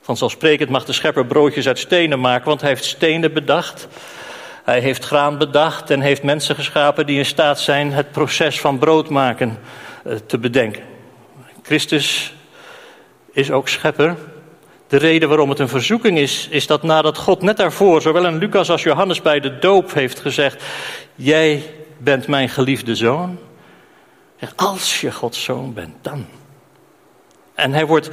Vanzelfsprekend 0.00 0.70
mag 0.70 0.84
de 0.84 0.92
schepper 0.92 1.26
broodjes 1.26 1.66
uit 1.66 1.78
stenen 1.78 2.20
maken, 2.20 2.48
want 2.48 2.60
hij 2.60 2.70
heeft 2.70 2.84
stenen 2.84 3.32
bedacht. 3.32 3.88
Hij 4.64 4.80
heeft 4.80 5.04
graan 5.04 5.38
bedacht 5.38 5.90
en 5.90 6.00
heeft 6.00 6.22
mensen 6.22 6.54
geschapen 6.54 7.06
die 7.06 7.18
in 7.18 7.26
staat 7.26 7.60
zijn 7.60 7.92
het 7.92 8.12
proces 8.12 8.60
van 8.60 8.78
brood 8.78 9.08
maken 9.08 9.58
eh, 10.04 10.14
te 10.26 10.38
bedenken. 10.38 10.82
Christus 11.62 12.35
is 13.36 13.50
ook 13.50 13.68
schepper. 13.68 14.16
De 14.88 14.96
reden 14.96 15.28
waarom 15.28 15.48
het 15.48 15.58
een 15.58 15.68
verzoeking 15.68 16.18
is, 16.18 16.48
is 16.50 16.66
dat 16.66 16.82
nadat 16.82 17.18
God 17.18 17.42
net 17.42 17.56
daarvoor, 17.56 18.02
zowel 18.02 18.26
in 18.26 18.38
Lucas 18.38 18.70
als 18.70 18.82
Johannes 18.82 19.22
bij 19.22 19.40
de 19.40 19.58
doop 19.58 19.92
heeft 19.92 20.20
gezegd: 20.20 20.62
Jij 21.14 21.62
bent 21.98 22.26
mijn 22.26 22.48
geliefde 22.48 22.94
zoon. 22.94 23.38
Als 24.56 25.00
je 25.00 25.12
Gods 25.12 25.42
zoon 25.42 25.74
bent, 25.74 25.94
dan. 26.02 26.26
En 27.54 27.72
hij 27.72 27.86
wordt 27.86 28.10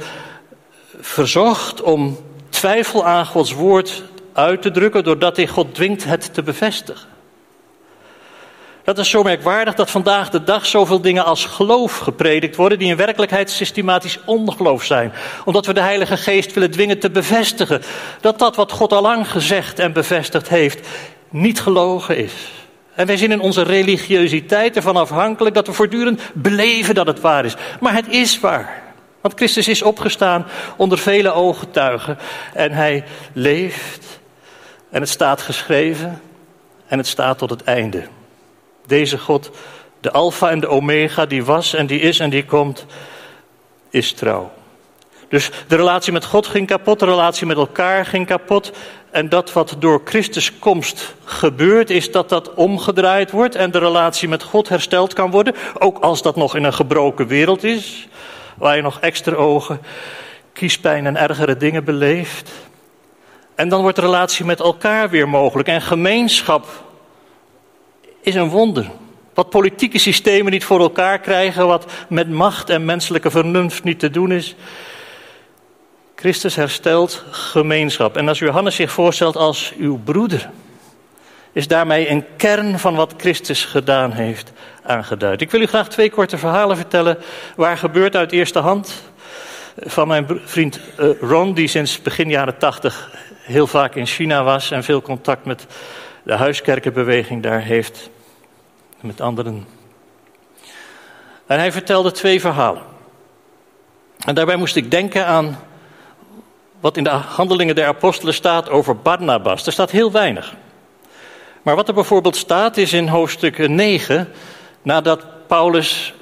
verzocht 1.00 1.82
om 1.82 2.18
twijfel 2.48 3.04
aan 3.04 3.26
Gods 3.26 3.52
woord 3.52 4.02
uit 4.32 4.62
te 4.62 4.70
drukken, 4.70 5.04
doordat 5.04 5.36
hij 5.36 5.46
God 5.46 5.74
dwingt 5.74 6.04
het 6.04 6.34
te 6.34 6.42
bevestigen. 6.42 7.08
Dat 8.84 8.98
is 8.98 9.10
zo 9.10 9.22
merkwaardig 9.22 9.74
dat 9.74 9.90
vandaag 9.90 10.30
de 10.30 10.44
dag 10.44 10.66
zoveel 10.66 11.00
dingen 11.00 11.24
als 11.24 11.44
geloof 11.44 11.98
gepredikt 11.98 12.56
worden, 12.56 12.78
die 12.78 12.88
in 12.88 12.96
werkelijkheid 12.96 13.50
systematisch 13.50 14.18
ongeloof 14.24 14.84
zijn. 14.84 15.12
Omdat 15.44 15.66
we 15.66 15.72
de 15.72 15.80
Heilige 15.80 16.16
Geest 16.16 16.52
willen 16.52 16.70
dwingen 16.70 16.98
te 16.98 17.10
bevestigen 17.10 17.82
dat 18.20 18.38
dat 18.38 18.56
wat 18.56 18.72
God 18.72 18.92
al 18.92 19.02
lang 19.02 19.30
gezegd 19.30 19.78
en 19.78 19.92
bevestigd 19.92 20.48
heeft, 20.48 20.88
niet 21.28 21.60
gelogen 21.60 22.16
is. 22.16 22.32
En 22.94 23.06
wij 23.06 23.16
zijn 23.16 23.32
in 23.32 23.40
onze 23.40 23.62
religiositeit 23.62 24.76
ervan 24.76 24.96
afhankelijk 24.96 25.54
dat 25.54 25.66
we 25.66 25.72
voortdurend 25.72 26.20
beleven 26.32 26.94
dat 26.94 27.06
het 27.06 27.20
waar 27.20 27.44
is. 27.44 27.56
Maar 27.80 27.94
het 27.94 28.08
is 28.08 28.40
waar. 28.40 28.82
Want 29.20 29.34
Christus 29.34 29.68
is 29.68 29.82
opgestaan 29.82 30.46
onder 30.76 30.98
vele 30.98 31.32
ooggetuigen 31.32 32.18
en 32.54 32.72
hij 32.72 33.04
leeft. 33.32 34.20
En 34.90 35.00
het 35.00 35.10
staat 35.10 35.42
geschreven 35.42 36.20
en 36.86 36.98
het 36.98 37.06
staat 37.06 37.38
tot 37.38 37.50
het 37.50 37.62
einde. 37.62 38.02
Deze 38.86 39.18
God, 39.18 39.50
de 40.00 40.10
Alpha 40.10 40.50
en 40.50 40.60
de 40.60 40.68
Omega, 40.68 41.26
die 41.26 41.44
was 41.44 41.74
en 41.74 41.86
die 41.86 42.00
is 42.00 42.18
en 42.18 42.30
die 42.30 42.44
komt, 42.44 42.86
is 43.90 44.12
trouw. 44.12 44.52
Dus 45.28 45.50
de 45.68 45.76
relatie 45.76 46.12
met 46.12 46.24
God 46.24 46.46
ging 46.46 46.66
kapot, 46.66 46.98
de 46.98 47.04
relatie 47.04 47.46
met 47.46 47.56
elkaar 47.56 48.06
ging 48.06 48.26
kapot. 48.26 48.72
En 49.10 49.28
dat 49.28 49.52
wat 49.52 49.76
door 49.78 50.00
Christus 50.04 50.58
komst 50.58 51.14
gebeurt, 51.24 51.90
is 51.90 52.12
dat 52.12 52.28
dat 52.28 52.54
omgedraaid 52.54 53.30
wordt 53.30 53.54
en 53.54 53.70
de 53.70 53.78
relatie 53.78 54.28
met 54.28 54.42
God 54.42 54.68
hersteld 54.68 55.12
kan 55.12 55.30
worden. 55.30 55.54
Ook 55.78 55.98
als 55.98 56.22
dat 56.22 56.36
nog 56.36 56.56
in 56.56 56.64
een 56.64 56.72
gebroken 56.72 57.26
wereld 57.26 57.64
is, 57.64 58.08
waar 58.56 58.76
je 58.76 58.82
nog 58.82 59.00
extra 59.00 59.34
ogen, 59.34 59.80
kiespijn 60.52 61.06
en 61.06 61.16
ergere 61.16 61.56
dingen 61.56 61.84
beleeft. 61.84 62.50
En 63.54 63.68
dan 63.68 63.80
wordt 63.80 63.96
de 63.96 64.02
relatie 64.02 64.44
met 64.44 64.60
elkaar 64.60 65.10
weer 65.10 65.28
mogelijk 65.28 65.68
en 65.68 65.82
gemeenschap 65.82 66.66
is 68.24 68.34
een 68.34 68.48
wonder. 68.48 68.90
Wat 69.34 69.50
politieke 69.50 69.98
systemen 69.98 70.52
niet 70.52 70.64
voor 70.64 70.80
elkaar 70.80 71.18
krijgen, 71.18 71.66
wat 71.66 71.92
met 72.08 72.30
macht 72.30 72.70
en 72.70 72.84
menselijke 72.84 73.30
vernuft 73.30 73.84
niet 73.84 73.98
te 73.98 74.10
doen 74.10 74.32
is. 74.32 74.54
Christus 76.14 76.56
herstelt 76.56 77.24
gemeenschap. 77.30 78.16
En 78.16 78.28
als 78.28 78.38
Johannes 78.38 78.76
zich 78.76 78.92
voorstelt 78.92 79.36
als 79.36 79.72
uw 79.78 79.98
broeder, 80.04 80.50
is 81.52 81.68
daarmee 81.68 82.08
een 82.08 82.24
kern 82.36 82.78
van 82.78 82.94
wat 82.94 83.14
Christus 83.16 83.64
gedaan 83.64 84.12
heeft 84.12 84.52
aangeduid. 84.82 85.40
Ik 85.40 85.50
wil 85.50 85.60
u 85.60 85.66
graag 85.66 85.88
twee 85.88 86.10
korte 86.10 86.38
verhalen 86.38 86.76
vertellen, 86.76 87.18
waar 87.56 87.78
gebeurt 87.78 88.16
uit 88.16 88.32
eerste 88.32 88.58
hand 88.58 89.02
van 89.76 90.08
mijn 90.08 90.26
vriend 90.44 90.80
eh, 90.96 91.08
Ron, 91.20 91.54
die 91.54 91.68
sinds 91.68 92.02
begin 92.02 92.28
jaren 92.30 92.58
tachtig 92.58 93.10
heel 93.42 93.66
vaak 93.66 93.94
in 93.94 94.06
China 94.06 94.44
was 94.44 94.70
en 94.70 94.84
veel 94.84 95.02
contact 95.02 95.44
met 95.44 95.66
de 96.22 96.32
huiskerkenbeweging 96.32 97.42
daar 97.42 97.62
heeft 97.62 98.10
met 99.04 99.20
anderen. 99.20 99.66
En 101.46 101.58
hij 101.58 101.72
vertelde 101.72 102.12
twee 102.12 102.40
verhalen. 102.40 102.82
En 104.26 104.34
daarbij 104.34 104.56
moest 104.56 104.76
ik 104.76 104.90
denken 104.90 105.26
aan 105.26 105.58
wat 106.80 106.96
in 106.96 107.04
de 107.04 107.10
handelingen 107.10 107.74
der 107.74 107.86
apostelen 107.86 108.34
staat 108.34 108.68
over 108.68 108.96
Barnabas. 108.96 109.66
Er 109.66 109.72
staat 109.72 109.90
heel 109.90 110.12
weinig. 110.12 110.54
Maar 111.62 111.76
wat 111.76 111.88
er 111.88 111.94
bijvoorbeeld 111.94 112.36
staat 112.36 112.76
is 112.76 112.92
in 112.92 113.08
hoofdstuk 113.08 113.68
9, 113.68 114.28
nadat 114.82 115.46
Paulus 115.46 116.14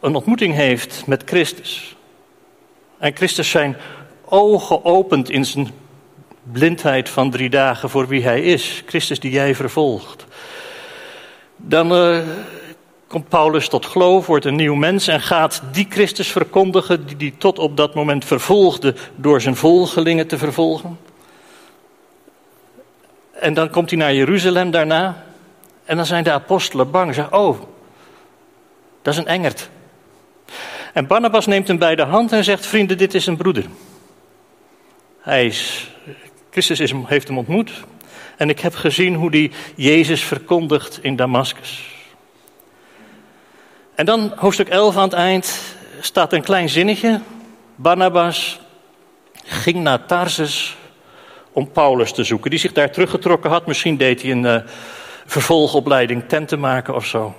een 0.00 0.14
ontmoeting 0.14 0.54
heeft 0.54 1.06
met 1.06 1.22
Christus. 1.24 1.96
En 2.98 3.16
Christus 3.16 3.50
zijn 3.50 3.76
ogen 4.24 4.84
opent 4.84 5.30
in 5.30 5.44
zijn 5.44 5.70
blindheid 6.42 7.08
van 7.08 7.30
drie 7.30 7.50
dagen 7.50 7.90
voor 7.90 8.08
wie 8.08 8.22
hij 8.22 8.42
is. 8.42 8.82
Christus 8.86 9.20
die 9.20 9.30
jij 9.30 9.54
vervolgt. 9.54 10.26
Dan 11.56 11.92
uh, 11.92 12.18
komt 13.06 13.28
Paulus 13.28 13.68
tot 13.68 13.86
geloof, 13.86 14.26
wordt 14.26 14.44
een 14.44 14.54
nieuw 14.54 14.74
mens 14.74 15.08
en 15.08 15.20
gaat 15.20 15.62
die 15.72 15.86
Christus 15.88 16.32
verkondigen 16.32 17.06
die 17.06 17.16
hij 17.16 17.34
tot 17.38 17.58
op 17.58 17.76
dat 17.76 17.94
moment 17.94 18.24
vervolgde 18.24 18.94
door 19.16 19.40
zijn 19.40 19.56
volgelingen 19.56 20.26
te 20.26 20.38
vervolgen. 20.38 20.98
En 23.32 23.54
dan 23.54 23.70
komt 23.70 23.90
hij 23.90 23.98
naar 23.98 24.14
Jeruzalem 24.14 24.70
daarna 24.70 25.24
en 25.84 25.96
dan 25.96 26.06
zijn 26.06 26.24
de 26.24 26.32
apostelen 26.32 26.90
bang. 26.90 27.14
Ze 27.14 27.20
zeggen, 27.20 27.38
oh, 27.38 27.58
dat 29.02 29.12
is 29.12 29.18
een 29.18 29.26
engert. 29.26 29.68
En 30.92 31.06
Barnabas 31.06 31.46
neemt 31.46 31.68
hem 31.68 31.78
bij 31.78 31.94
de 31.94 32.02
hand 32.02 32.32
en 32.32 32.44
zegt, 32.44 32.66
vrienden, 32.66 32.98
dit 32.98 33.14
is 33.14 33.26
een 33.26 33.36
broeder. 33.36 33.64
Hij 35.20 35.46
is, 35.46 35.90
Christus 36.50 36.80
is, 36.80 36.92
heeft 37.04 37.28
hem 37.28 37.38
ontmoet, 37.38 37.70
en 38.36 38.48
ik 38.48 38.60
heb 38.60 38.74
gezien 38.74 39.14
hoe 39.14 39.30
die 39.30 39.50
Jezus 39.76 40.24
verkondigt 40.24 40.98
in 41.02 41.16
Damascus. 41.16 41.92
En 43.94 44.06
dan 44.06 44.32
hoofdstuk 44.36 44.68
11 44.68 44.96
aan 44.96 45.02
het 45.02 45.12
eind 45.12 45.60
staat 46.00 46.32
een 46.32 46.42
klein 46.42 46.68
zinnetje. 46.68 47.20
Barnabas 47.76 48.60
ging 49.44 49.76
naar 49.82 50.06
Tarsus 50.06 50.76
om 51.52 51.70
Paulus 51.70 52.12
te 52.12 52.24
zoeken, 52.24 52.50
die 52.50 52.58
zich 52.58 52.72
daar 52.72 52.90
teruggetrokken 52.90 53.50
had. 53.50 53.66
Misschien 53.66 53.96
deed 53.96 54.22
hij 54.22 54.30
een 54.30 54.44
uh, 54.44 54.56
vervolgopleiding 55.26 56.28
tenten 56.28 56.60
maken 56.60 56.94
of 56.94 57.06
zo. 57.06 57.34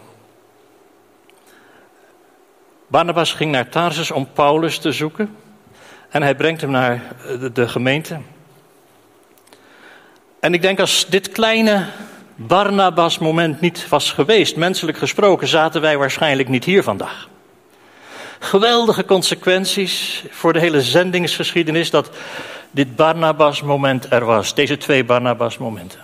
Barnabas 2.88 3.34
ging 3.34 3.52
naar 3.52 3.70
Tarsus 3.70 4.12
om 4.12 4.28
Paulus 4.34 4.78
te 4.78 4.92
zoeken. 4.92 5.36
En 6.10 6.22
hij 6.22 6.36
brengt 6.36 6.62
hem 6.62 6.72
naar 6.72 7.02
de 7.54 7.68
gemeente. 7.68 8.20
En 10.46 10.54
ik 10.54 10.62
denk 10.62 10.80
als 10.80 11.06
dit 11.10 11.30
kleine 11.30 11.86
Barnabas 12.36 13.18
moment 13.18 13.62
niet 13.62 13.90
was 13.90 14.12
geweest, 14.12 14.56
menselijk 14.56 14.98
gesproken, 14.98 15.48
zaten 15.48 15.82
wij 15.82 15.98
waarschijnlijk 15.98 16.50
niet 16.50 16.64
hier 16.64 16.84
vandaag. 16.84 17.30
Geweldige 18.40 19.06
consequenties 19.06 20.24
voor 20.30 20.54
de 20.54 20.60
hele 20.60 20.82
zendingsgeschiedenis 20.82 21.90
dat 21.90 22.10
dit 22.72 22.96
Barnabas 22.96 23.62
moment 23.62 24.12
er 24.12 24.26
was, 24.26 24.56
deze 24.56 24.78
twee 24.78 25.04
Barnabas 25.04 25.58
momenten. 25.58 26.00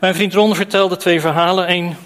Mijn 0.00 0.14
vriend 0.14 0.34
Ron 0.34 0.54
vertelde 0.54 0.96
twee 0.96 1.20
verhalen. 1.20 1.70
Eén 1.70 1.96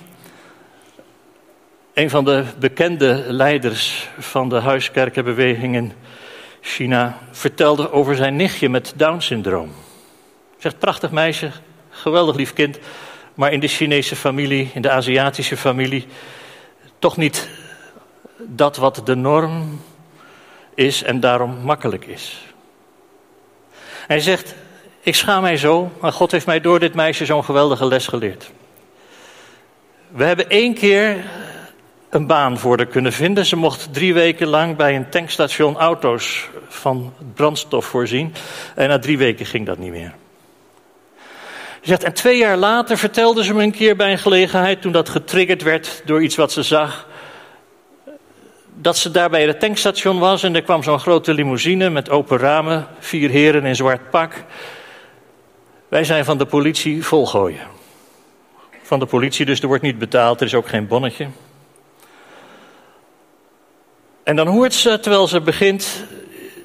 een 1.94 2.10
van 2.10 2.24
de 2.24 2.44
bekende 2.58 3.24
leiders 3.28 4.08
van 4.18 4.48
de 4.48 4.60
huiskerkenbeweging 4.60 5.74
in 5.74 5.92
China 6.60 7.18
vertelde 7.30 7.92
over 7.92 8.16
zijn 8.16 8.36
nichtje 8.36 8.68
met 8.68 8.92
Down-syndroom. 8.96 9.72
Zegt, 10.62 10.78
prachtig 10.78 11.10
meisje, 11.10 11.50
geweldig 11.90 12.36
lief 12.36 12.52
kind, 12.52 12.78
maar 13.34 13.52
in 13.52 13.60
de 13.60 13.68
Chinese 13.68 14.16
familie, 14.16 14.70
in 14.74 14.82
de 14.82 14.90
Aziatische 14.90 15.56
familie, 15.56 16.06
toch 16.98 17.16
niet 17.16 17.48
dat 18.38 18.76
wat 18.76 19.02
de 19.04 19.14
norm 19.14 19.80
is 20.74 21.02
en 21.02 21.20
daarom 21.20 21.56
makkelijk 21.62 22.06
is. 22.06 22.42
Hij 24.06 24.20
zegt, 24.20 24.54
ik 25.00 25.14
schaam 25.14 25.42
mij 25.42 25.56
zo, 25.56 25.90
maar 26.00 26.12
God 26.12 26.30
heeft 26.30 26.46
mij 26.46 26.60
door 26.60 26.78
dit 26.78 26.94
meisje 26.94 27.24
zo'n 27.24 27.44
geweldige 27.44 27.86
les 27.86 28.06
geleerd. 28.06 28.50
We 30.08 30.24
hebben 30.24 30.50
één 30.50 30.74
keer 30.74 31.24
een 32.10 32.26
baan 32.26 32.58
voor 32.58 32.76
haar 32.76 32.86
kunnen 32.86 33.12
vinden. 33.12 33.46
Ze 33.46 33.56
mocht 33.56 33.92
drie 33.92 34.14
weken 34.14 34.46
lang 34.46 34.76
bij 34.76 34.96
een 34.96 35.08
tankstation 35.08 35.76
auto's 35.76 36.48
van 36.68 37.14
brandstof 37.34 37.84
voorzien. 37.84 38.34
En 38.74 38.88
na 38.88 38.98
drie 38.98 39.18
weken 39.18 39.46
ging 39.46 39.66
dat 39.66 39.78
niet 39.78 39.90
meer. 39.90 40.14
Ze 41.82 41.88
zegt, 41.88 42.02
en 42.02 42.12
twee 42.12 42.36
jaar 42.36 42.56
later 42.56 42.98
vertelde 42.98 43.44
ze 43.44 43.54
me 43.54 43.62
een 43.62 43.72
keer 43.72 43.96
bij 43.96 44.12
een 44.12 44.18
gelegenheid, 44.18 44.82
toen 44.82 44.92
dat 44.92 45.08
getriggerd 45.08 45.62
werd 45.62 46.02
door 46.04 46.22
iets 46.22 46.36
wat 46.36 46.52
ze 46.52 46.62
zag, 46.62 47.06
dat 48.74 48.96
ze 48.96 49.10
daar 49.10 49.30
bij 49.30 49.46
het 49.46 49.60
tankstation 49.60 50.18
was 50.18 50.42
en 50.42 50.54
er 50.54 50.62
kwam 50.62 50.82
zo'n 50.82 51.00
grote 51.00 51.34
limousine 51.34 51.90
met 51.90 52.10
open 52.10 52.38
ramen, 52.38 52.86
vier 52.98 53.30
heren 53.30 53.64
in 53.64 53.76
zwart 53.76 54.10
pak. 54.10 54.44
Wij 55.88 56.04
zijn 56.04 56.24
van 56.24 56.38
de 56.38 56.46
politie 56.46 57.04
volgooien. 57.04 57.66
Van 58.82 58.98
de 58.98 59.06
politie, 59.06 59.46
dus 59.46 59.60
er 59.60 59.66
wordt 59.66 59.82
niet 59.82 59.98
betaald, 59.98 60.40
er 60.40 60.46
is 60.46 60.54
ook 60.54 60.68
geen 60.68 60.86
bonnetje. 60.86 61.26
En 64.22 64.36
dan 64.36 64.46
hoort 64.46 64.74
ze, 64.74 65.00
terwijl 65.00 65.28
ze 65.28 65.40
begint, 65.40 66.04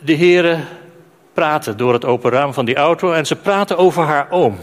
de 0.04 0.14
heren 0.14 0.68
praten 1.34 1.78
door 1.78 1.94
het 1.94 2.06
open 2.06 2.32
raam 2.32 2.54
van 2.54 2.66
die 2.66 2.76
auto. 2.76 3.12
En 3.12 3.26
ze 3.26 3.36
praten 3.36 3.78
over 3.78 4.04
haar 4.04 4.28
oom. 4.30 4.58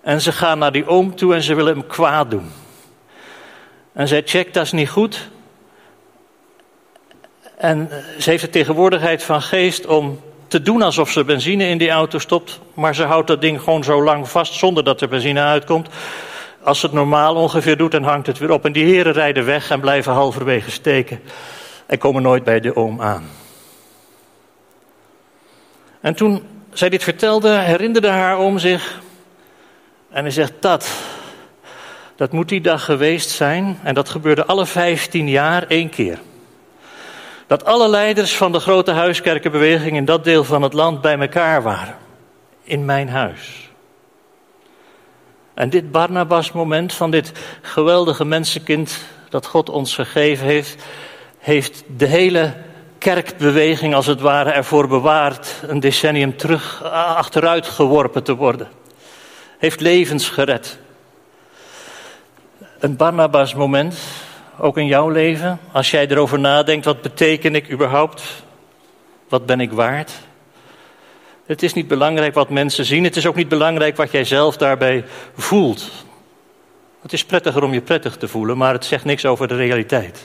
En 0.00 0.20
ze 0.20 0.32
gaan 0.32 0.58
naar 0.58 0.72
die 0.72 0.86
oom 0.86 1.16
toe 1.16 1.34
en 1.34 1.42
ze 1.42 1.54
willen 1.54 1.72
hem 1.72 1.86
kwaad 1.86 2.30
doen. 2.30 2.50
En 3.92 4.08
zij 4.08 4.22
checkt, 4.24 4.54
dat 4.54 4.64
is 4.64 4.72
niet 4.72 4.88
goed. 4.88 5.28
En 7.56 7.90
ze 8.18 8.30
heeft 8.30 8.42
de 8.42 8.50
tegenwoordigheid 8.50 9.22
van 9.22 9.42
geest 9.42 9.86
om 9.86 10.20
te 10.48 10.62
doen 10.62 10.82
alsof 10.82 11.10
ze 11.10 11.24
benzine 11.24 11.68
in 11.68 11.78
die 11.78 11.90
auto 11.90 12.18
stopt. 12.18 12.60
Maar 12.74 12.94
ze 12.94 13.04
houdt 13.04 13.26
dat 13.26 13.40
ding 13.40 13.60
gewoon 13.60 13.84
zo 13.84 14.02
lang 14.02 14.28
vast 14.28 14.54
zonder 14.54 14.84
dat 14.84 15.00
er 15.00 15.08
benzine 15.08 15.40
uitkomt. 15.40 15.88
Als 16.62 16.80
ze 16.80 16.86
het 16.86 16.94
normaal 16.94 17.34
ongeveer 17.34 17.76
doet, 17.76 17.90
dan 17.90 18.02
hangt 18.02 18.26
het 18.26 18.38
weer 18.38 18.50
op. 18.50 18.64
En 18.64 18.72
die 18.72 18.84
heren 18.84 19.12
rijden 19.12 19.44
weg 19.44 19.70
en 19.70 19.80
blijven 19.80 20.12
halverwege 20.12 20.70
steken 20.70 21.20
en 21.86 21.98
komen 21.98 22.22
nooit 22.22 22.44
bij 22.44 22.60
de 22.60 22.76
oom 22.76 23.00
aan. 23.00 23.28
En 26.00 26.14
toen 26.14 26.42
zij 26.72 26.88
dit 26.88 27.02
vertelde, 27.02 27.58
herinnerde 27.58 28.08
haar 28.08 28.36
oom 28.36 28.58
zich. 28.58 29.00
En 30.18 30.24
hij 30.24 30.32
zegt: 30.32 30.52
Dat, 30.60 30.88
dat 32.16 32.32
moet 32.32 32.48
die 32.48 32.60
dag 32.60 32.84
geweest 32.84 33.30
zijn. 33.30 33.78
En 33.82 33.94
dat 33.94 34.08
gebeurde 34.08 34.44
alle 34.44 34.66
vijftien 34.66 35.28
jaar 35.28 35.66
één 35.66 35.88
keer. 35.88 36.18
Dat 37.46 37.64
alle 37.64 37.88
leiders 37.88 38.36
van 38.36 38.52
de 38.52 38.60
grote 38.60 38.90
huiskerkenbeweging 38.90 39.96
in 39.96 40.04
dat 40.04 40.24
deel 40.24 40.44
van 40.44 40.62
het 40.62 40.72
land 40.72 41.00
bij 41.00 41.18
elkaar 41.18 41.62
waren. 41.62 41.96
In 42.62 42.84
mijn 42.84 43.08
huis. 43.08 43.70
En 45.54 45.70
dit 45.70 45.90
Barnabas-moment 45.90 46.92
van 46.92 47.10
dit 47.10 47.32
geweldige 47.62 48.24
mensenkind 48.24 48.98
dat 49.28 49.46
God 49.46 49.68
ons 49.68 49.94
gegeven 49.94 50.46
heeft, 50.46 50.84
heeft 51.38 51.84
de 51.96 52.06
hele 52.06 52.54
kerkbeweging 52.98 53.94
als 53.94 54.06
het 54.06 54.20
ware 54.20 54.50
ervoor 54.50 54.88
bewaard 54.88 55.54
een 55.66 55.80
decennium 55.80 56.36
terug 56.36 56.82
achteruit 56.92 57.66
geworpen 57.66 58.22
te 58.22 58.34
worden. 58.34 58.77
Heeft 59.58 59.80
levens 59.80 60.28
gered. 60.28 60.78
Een 62.78 62.96
Barnabas 62.96 63.54
moment, 63.54 63.98
ook 64.58 64.78
in 64.78 64.86
jouw 64.86 65.08
leven, 65.08 65.60
als 65.72 65.90
jij 65.90 66.08
erover 66.08 66.38
nadenkt, 66.38 66.84
wat 66.84 67.02
beteken 67.02 67.54
ik 67.54 67.70
überhaupt? 67.70 68.22
Wat 69.28 69.46
ben 69.46 69.60
ik 69.60 69.72
waard? 69.72 70.12
Het 71.46 71.62
is 71.62 71.72
niet 71.72 71.88
belangrijk 71.88 72.34
wat 72.34 72.50
mensen 72.50 72.84
zien, 72.84 73.04
het 73.04 73.16
is 73.16 73.26
ook 73.26 73.34
niet 73.34 73.48
belangrijk 73.48 73.96
wat 73.96 74.10
jij 74.10 74.24
zelf 74.24 74.56
daarbij 74.56 75.04
voelt. 75.36 75.90
Het 77.02 77.12
is 77.12 77.24
prettiger 77.24 77.62
om 77.62 77.72
je 77.72 77.80
prettig 77.80 78.16
te 78.16 78.28
voelen, 78.28 78.56
maar 78.56 78.72
het 78.72 78.84
zegt 78.84 79.04
niks 79.04 79.26
over 79.26 79.48
de 79.48 79.56
realiteit. 79.56 80.22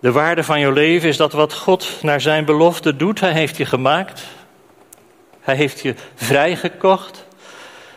De 0.00 0.12
waarde 0.12 0.44
van 0.44 0.60
jouw 0.60 0.72
leven 0.72 1.08
is 1.08 1.16
dat 1.16 1.32
wat 1.32 1.54
God 1.54 1.98
naar 2.02 2.20
zijn 2.20 2.44
belofte 2.44 2.96
doet. 2.96 3.20
Hij 3.20 3.32
heeft 3.32 3.56
je 3.56 3.66
gemaakt. 3.66 4.22
Hij 5.40 5.54
heeft 5.54 5.80
je 5.80 5.94
vrijgekocht. 6.14 7.26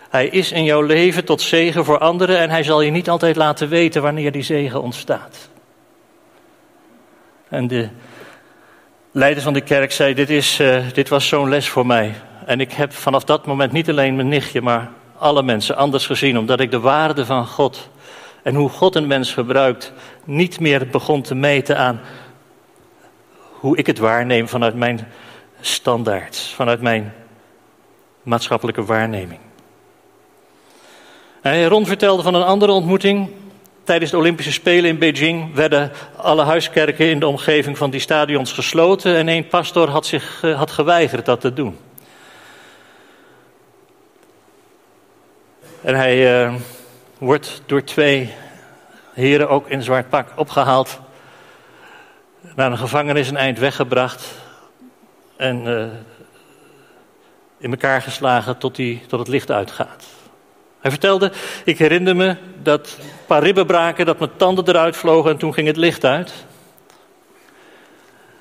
Hij 0.09 0.27
is 0.27 0.51
in 0.51 0.63
jouw 0.63 0.81
leven 0.81 1.25
tot 1.25 1.41
zegen 1.41 1.85
voor 1.85 1.97
anderen 1.97 2.37
en 2.37 2.49
hij 2.49 2.63
zal 2.63 2.81
je 2.81 2.91
niet 2.91 3.09
altijd 3.09 3.35
laten 3.35 3.69
weten 3.69 4.01
wanneer 4.01 4.31
die 4.31 4.43
zegen 4.43 4.81
ontstaat. 4.81 5.49
En 7.49 7.67
de 7.67 7.89
leider 9.11 9.43
van 9.43 9.53
de 9.53 9.61
kerk 9.61 9.91
zei: 9.91 10.13
Dit, 10.13 10.29
is, 10.29 10.59
uh, 10.59 10.83
dit 10.93 11.09
was 11.09 11.27
zo'n 11.27 11.49
les 11.49 11.69
voor 11.69 11.85
mij. 11.85 12.13
En 12.45 12.59
ik 12.59 12.71
heb 12.71 12.93
vanaf 12.93 13.23
dat 13.23 13.45
moment 13.45 13.71
niet 13.71 13.89
alleen 13.89 14.15
mijn 14.15 14.27
nichtje, 14.27 14.61
maar 14.61 14.91
alle 15.17 15.43
mensen 15.43 15.75
anders 15.75 16.05
gezien, 16.05 16.37
omdat 16.37 16.59
ik 16.59 16.71
de 16.71 16.79
waarde 16.79 17.25
van 17.25 17.47
God 17.47 17.89
en 18.43 18.55
hoe 18.55 18.69
God 18.69 18.95
een 18.95 19.07
mens 19.07 19.33
gebruikt, 19.33 19.93
niet 20.23 20.59
meer 20.59 20.87
begon 20.87 21.21
te 21.21 21.35
meten 21.35 21.77
aan 21.77 22.01
hoe 23.63 23.77
ik 23.77 23.85
het 23.85 23.97
waarneem 23.97 24.47
vanuit 24.47 24.75
mijn 24.75 25.07
standaard, 25.61 26.37
vanuit 26.37 26.81
mijn 26.81 27.13
maatschappelijke 28.23 28.85
waarneming. 28.85 29.39
Hij 31.41 31.65
Ron 31.65 31.85
vertelde 31.85 32.23
van 32.23 32.33
een 32.33 32.43
andere 32.43 32.71
ontmoeting. 32.71 33.29
Tijdens 33.83 34.11
de 34.11 34.17
Olympische 34.17 34.51
Spelen 34.51 34.89
in 34.89 34.97
Beijing 34.97 35.53
werden 35.53 35.91
alle 36.15 36.43
huiskerken 36.43 37.09
in 37.09 37.19
de 37.19 37.27
omgeving 37.27 37.77
van 37.77 37.89
die 37.89 37.99
stadions 37.99 38.51
gesloten 38.51 39.15
en 39.15 39.27
één 39.27 39.47
pastor 39.47 39.89
had 39.89 40.05
zich 40.05 40.41
had 40.41 40.71
geweigerd 40.71 41.25
dat 41.25 41.41
te 41.41 41.53
doen. 41.53 41.77
En 45.81 45.95
hij 45.95 46.45
uh, 46.45 46.53
wordt 47.17 47.61
door 47.65 47.83
twee 47.83 48.33
heren 49.13 49.49
ook 49.49 49.69
in 49.69 49.81
zwart 49.81 50.09
pak 50.09 50.27
opgehaald. 50.35 50.99
Naar 52.55 52.71
een 52.71 52.77
gevangenis 52.77 53.29
een 53.29 53.37
eind 53.37 53.59
weggebracht. 53.59 54.25
En 55.37 55.65
uh, 55.65 55.85
in 57.63 57.71
elkaar 57.71 58.01
geslagen 58.01 58.57
tot, 58.57 58.75
die, 58.75 59.01
tot 59.07 59.19
het 59.19 59.27
licht 59.27 59.51
uitgaat. 59.51 60.05
Hij 60.79 60.91
vertelde, 60.91 61.31
ik 61.63 61.77
herinner 61.77 62.15
me 62.15 62.35
dat 62.61 62.97
een 62.99 63.05
paar 63.25 63.43
ribben 63.43 63.65
braken, 63.65 64.05
dat 64.05 64.19
mijn 64.19 64.31
tanden 64.37 64.67
eruit 64.67 64.97
vlogen 64.97 65.31
en 65.31 65.37
toen 65.37 65.53
ging 65.53 65.67
het 65.67 65.77
licht 65.77 66.05
uit. 66.05 66.33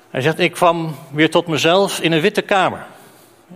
Hij 0.09 0.21
zegt, 0.21 0.39
ik 0.39 0.51
kwam 0.51 0.95
weer 1.11 1.29
tot 1.29 1.47
mezelf 1.47 1.99
in 1.99 2.11
een 2.11 2.21
witte 2.21 2.41
kamer, 2.41 2.85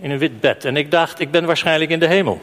in 0.00 0.10
een 0.10 0.18
wit 0.18 0.40
bed. 0.40 0.64
En 0.64 0.76
ik 0.76 0.90
dacht, 0.90 1.20
ik 1.20 1.30
ben 1.30 1.44
waarschijnlijk 1.44 1.90
in 1.90 1.98
de 1.98 2.06
hemel. 2.06 2.40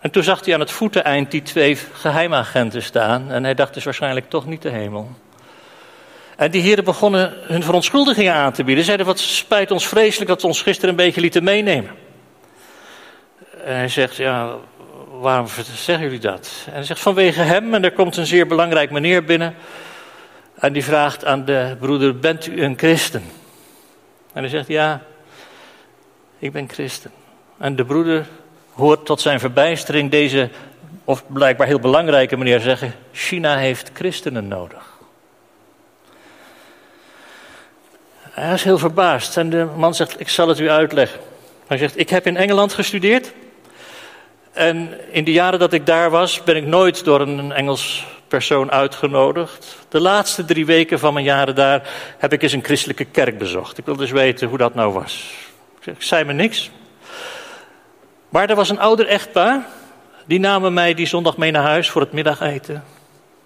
En 0.00 0.10
toen 0.10 0.22
zag 0.22 0.44
hij 0.44 0.54
aan 0.54 0.60
het 0.60 0.70
voeteneind 0.70 1.30
die 1.30 1.42
twee 1.42 1.76
geheimagenten 1.92 2.82
staan. 2.82 3.30
En 3.30 3.44
hij 3.44 3.54
dacht, 3.54 3.74
dus 3.74 3.84
waarschijnlijk 3.84 4.28
toch 4.28 4.46
niet 4.46 4.62
de 4.62 4.70
hemel. 4.70 5.10
En 6.40 6.50
die 6.50 6.62
heren 6.62 6.84
begonnen 6.84 7.34
hun 7.40 7.62
verontschuldigingen 7.62 8.34
aan 8.34 8.52
te 8.52 8.64
bieden. 8.64 8.84
Zeiden, 8.84 9.06
wat 9.06 9.18
spijt 9.18 9.70
ons 9.70 9.88
vreselijk 9.88 10.30
dat 10.30 10.40
ze 10.40 10.46
ons 10.46 10.62
gisteren 10.62 10.90
een 10.90 10.96
beetje 10.96 11.20
lieten 11.20 11.44
meenemen. 11.44 11.90
En 13.64 13.74
hij 13.74 13.88
zegt, 13.88 14.16
ja, 14.16 14.56
waarom 15.20 15.46
zeggen 15.74 16.04
jullie 16.04 16.18
dat? 16.18 16.50
En 16.66 16.72
hij 16.72 16.82
zegt, 16.82 17.00
vanwege 17.00 17.40
hem. 17.40 17.74
En 17.74 17.84
er 17.84 17.92
komt 17.92 18.16
een 18.16 18.26
zeer 18.26 18.46
belangrijk 18.46 18.90
meneer 18.90 19.24
binnen. 19.24 19.54
En 20.54 20.72
die 20.72 20.84
vraagt 20.84 21.24
aan 21.24 21.44
de 21.44 21.76
broeder, 21.78 22.18
bent 22.18 22.46
u 22.46 22.62
een 22.62 22.78
christen? 22.78 23.22
En 24.32 24.40
hij 24.40 24.48
zegt, 24.50 24.68
ja, 24.68 25.02
ik 26.38 26.52
ben 26.52 26.68
christen. 26.68 27.10
En 27.58 27.76
de 27.76 27.84
broeder 27.84 28.26
hoort 28.72 29.06
tot 29.06 29.20
zijn 29.20 29.40
verbijstering 29.40 30.10
deze, 30.10 30.50
of 31.04 31.24
blijkbaar 31.26 31.66
heel 31.66 31.80
belangrijke 31.80 32.36
meneer 32.36 32.60
zeggen: 32.60 32.94
China 33.12 33.56
heeft 33.56 33.90
christenen 33.94 34.48
nodig. 34.48 34.89
Hij 38.30 38.54
is 38.54 38.64
heel 38.64 38.78
verbaasd 38.78 39.36
en 39.36 39.50
de 39.50 39.66
man 39.76 39.94
zegt: 39.94 40.20
Ik 40.20 40.28
zal 40.28 40.48
het 40.48 40.58
u 40.58 40.70
uitleggen. 40.70 41.20
Hij 41.66 41.78
zegt: 41.78 41.98
Ik 41.98 42.10
heb 42.10 42.26
in 42.26 42.36
Engeland 42.36 42.72
gestudeerd. 42.72 43.32
En 44.52 44.98
in 45.10 45.24
de 45.24 45.32
jaren 45.32 45.58
dat 45.58 45.72
ik 45.72 45.86
daar 45.86 46.10
was, 46.10 46.42
ben 46.42 46.56
ik 46.56 46.66
nooit 46.66 47.04
door 47.04 47.20
een 47.20 47.52
Engels 47.52 48.06
persoon 48.28 48.70
uitgenodigd. 48.70 49.76
De 49.88 50.00
laatste 50.00 50.44
drie 50.44 50.66
weken 50.66 50.98
van 50.98 51.12
mijn 51.12 51.24
jaren 51.24 51.54
daar 51.54 51.88
heb 52.18 52.32
ik 52.32 52.42
eens 52.42 52.52
een 52.52 52.64
christelijke 52.64 53.04
kerk 53.04 53.38
bezocht. 53.38 53.78
Ik 53.78 53.84
wilde 53.84 54.00
dus 54.00 54.10
weten 54.10 54.48
hoe 54.48 54.58
dat 54.58 54.74
nou 54.74 54.92
was. 54.92 55.34
Ik 55.84 56.02
zei 56.02 56.24
me 56.24 56.32
niks. 56.32 56.70
Maar 58.28 58.50
er 58.50 58.56
was 58.56 58.68
een 58.68 58.80
ouder 58.80 59.06
echtpaar. 59.06 59.66
Die 60.26 60.40
namen 60.40 60.72
mij 60.72 60.94
die 60.94 61.06
zondag 61.06 61.36
mee 61.36 61.50
naar 61.50 61.62
huis 61.62 61.90
voor 61.90 62.00
het 62.00 62.12
middageten. 62.12 62.84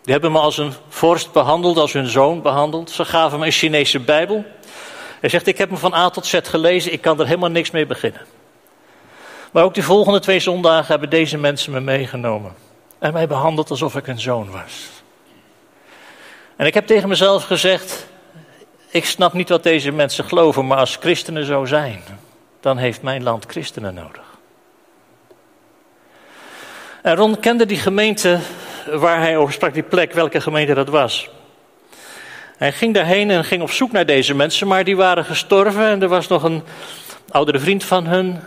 Die 0.02 0.12
hebben 0.12 0.32
me 0.32 0.38
als 0.38 0.58
een 0.58 0.72
vorst 0.88 1.32
behandeld, 1.32 1.76
als 1.76 1.92
hun 1.92 2.06
zoon 2.06 2.42
behandeld. 2.42 2.90
Ze 2.90 3.04
gaven 3.04 3.38
me 3.38 3.46
een 3.46 3.52
Chinese 3.52 4.00
Bijbel. 4.00 4.44
Hij 5.24 5.32
zegt: 5.32 5.46
Ik 5.46 5.58
heb 5.58 5.68
hem 5.68 5.78
van 5.78 5.94
A 5.94 6.10
tot 6.10 6.26
Z 6.26 6.38
gelezen, 6.42 6.92
ik 6.92 7.00
kan 7.00 7.20
er 7.20 7.26
helemaal 7.26 7.50
niks 7.50 7.70
mee 7.70 7.86
beginnen. 7.86 8.20
Maar 9.52 9.64
ook 9.64 9.74
de 9.74 9.82
volgende 9.82 10.20
twee 10.20 10.40
zondagen 10.40 10.86
hebben 10.86 11.10
deze 11.10 11.38
mensen 11.38 11.72
me 11.72 11.80
meegenomen. 11.80 12.54
En 12.98 13.12
mij 13.12 13.26
behandeld 13.26 13.70
alsof 13.70 13.96
ik 13.96 14.06
een 14.06 14.20
zoon 14.20 14.50
was. 14.50 14.88
En 16.56 16.66
ik 16.66 16.74
heb 16.74 16.86
tegen 16.86 17.08
mezelf 17.08 17.44
gezegd: 17.44 18.06
Ik 18.90 19.04
snap 19.04 19.32
niet 19.32 19.48
wat 19.48 19.62
deze 19.62 19.90
mensen 19.90 20.24
geloven, 20.24 20.66
maar 20.66 20.78
als 20.78 20.96
christenen 20.96 21.44
zo 21.44 21.64
zijn, 21.64 22.02
dan 22.60 22.76
heeft 22.76 23.02
mijn 23.02 23.22
land 23.22 23.44
christenen 23.46 23.94
nodig. 23.94 24.38
En 27.02 27.16
Ron 27.16 27.40
kende 27.40 27.66
die 27.66 27.78
gemeente 27.78 28.38
waar 28.90 29.20
hij 29.20 29.36
over 29.36 29.54
sprak, 29.54 29.74
die 29.74 29.82
plek, 29.82 30.12
welke 30.12 30.40
gemeente 30.40 30.74
dat 30.74 30.88
was. 30.88 31.30
Hij 32.56 32.72
ging 32.72 32.94
daarheen 32.94 33.30
en 33.30 33.44
ging 33.44 33.62
op 33.62 33.70
zoek 33.70 33.92
naar 33.92 34.06
deze 34.06 34.34
mensen, 34.34 34.66
maar 34.66 34.84
die 34.84 34.96
waren 34.96 35.24
gestorven. 35.24 35.86
En 35.86 36.02
er 36.02 36.08
was 36.08 36.28
nog 36.28 36.42
een 36.42 36.62
oudere 37.30 37.58
vriend 37.58 37.84
van 37.84 38.06
hun, 38.06 38.40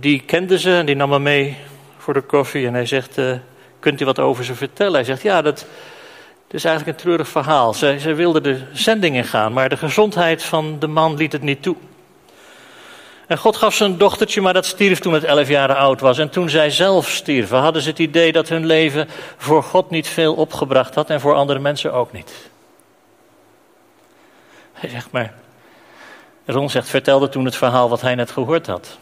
die 0.00 0.20
kende 0.20 0.58
ze 0.58 0.76
en 0.76 0.86
die 0.86 0.96
nam 0.96 1.08
me 1.08 1.18
mee 1.18 1.56
voor 1.98 2.14
de 2.14 2.20
koffie. 2.20 2.66
En 2.66 2.74
hij 2.74 2.86
zegt, 2.86 3.18
uh, 3.18 3.32
kunt 3.80 4.00
u 4.00 4.04
wat 4.04 4.18
over 4.18 4.44
ze 4.44 4.54
vertellen? 4.54 4.94
Hij 4.94 5.04
zegt, 5.04 5.22
ja, 5.22 5.42
dat, 5.42 5.66
is 6.50 6.64
eigenlijk 6.64 6.96
een 6.96 7.02
treurig 7.02 7.28
verhaal. 7.28 7.74
Ze, 7.74 7.96
ze 8.00 8.14
wilden 8.14 8.42
de 8.42 8.60
zending 8.72 9.16
ingaan, 9.16 9.52
maar 9.52 9.68
de 9.68 9.76
gezondheid 9.76 10.42
van 10.42 10.76
de 10.78 10.86
man 10.86 11.16
liet 11.16 11.32
het 11.32 11.42
niet 11.42 11.62
toe. 11.62 11.76
En 13.26 13.38
God 13.38 13.56
gaf 13.56 13.74
ze 13.74 13.84
een 13.84 13.98
dochtertje, 13.98 14.40
maar 14.40 14.52
dat 14.52 14.66
stierf 14.66 14.98
toen 14.98 15.12
het 15.12 15.24
elf 15.24 15.48
jaar 15.48 15.74
oud 15.74 16.00
was. 16.00 16.18
En 16.18 16.30
toen 16.30 16.50
zij 16.50 16.70
zelf 16.70 17.10
stierven, 17.10 17.58
hadden 17.58 17.82
ze 17.82 17.88
het 17.88 17.98
idee 17.98 18.32
dat 18.32 18.48
hun 18.48 18.66
leven 18.66 19.08
voor 19.36 19.62
God 19.62 19.90
niet 19.90 20.08
veel 20.08 20.34
opgebracht 20.34 20.94
had 20.94 21.10
en 21.10 21.20
voor 21.20 21.34
andere 21.34 21.58
mensen 21.58 21.92
ook 21.92 22.12
niet. 22.12 22.32
Hij 24.76 24.90
zegt 24.90 25.10
maar, 25.10 25.34
Ron 26.44 26.70
zegt, 26.70 26.88
vertelde 26.88 27.28
toen 27.28 27.44
het 27.44 27.56
verhaal 27.56 27.88
wat 27.88 28.00
hij 28.00 28.14
net 28.14 28.30
gehoord 28.30 28.66
had. 28.66 28.98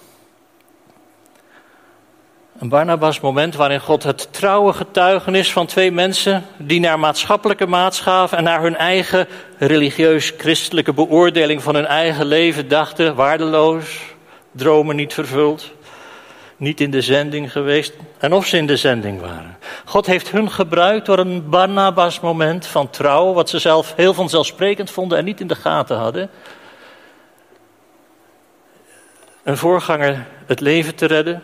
Een 2.59 2.69
Barnabas 2.69 3.21
moment 3.21 3.55
waarin 3.55 3.81
God 3.81 4.03
het 4.03 4.33
trouwe 4.33 4.73
getuigenis 4.73 5.53
van 5.53 5.67
twee 5.67 5.93
mensen 5.93 6.45
die 6.57 6.81
naar 6.81 6.99
maatschappelijke 6.99 7.67
maatschap 7.67 8.33
en 8.33 8.45
naar 8.45 8.63
hun 8.63 8.77
eigen 8.77 9.29
religieus-christelijke 9.59 10.93
beoordeling 10.93 11.63
van 11.63 11.75
hun 11.75 11.87
eigen 11.87 12.27
leven 12.27 12.69
dachten, 12.69 13.15
waardeloos, 13.15 14.01
dromen 14.53 14.97
niet 14.97 15.15
vervuld, 15.15 15.73
niet 16.57 16.81
in 16.81 16.91
de 16.91 17.01
zending 17.01 17.53
geweest 17.53 17.95
en 18.19 18.33
of 18.33 18.47
ze 18.47 18.57
in 18.57 18.67
de 18.67 18.77
zending 18.77 19.21
waren. 19.21 19.59
God 19.85 20.07
heeft 20.07 20.31
hun 20.31 20.51
gebruikt 20.51 21.07
door 21.07 21.19
een 21.19 21.49
Barnabas 21.49 22.21
moment 22.21 22.67
van 22.67 22.91
trouw, 22.91 23.33
wat 23.33 23.49
ze 23.49 23.59
zelf 23.59 23.93
heel 23.97 24.15
vanzelfsprekend 24.15 24.91
vonden 24.91 25.19
en 25.19 25.25
niet 25.25 25.41
in 25.41 25.47
de 25.47 25.55
gaten 25.55 25.97
hadden. 25.97 26.31
Een 29.43 29.57
voorganger 29.57 30.27
het 30.47 30.61
leven 30.61 30.95
te 30.95 31.07
redden, 31.07 31.43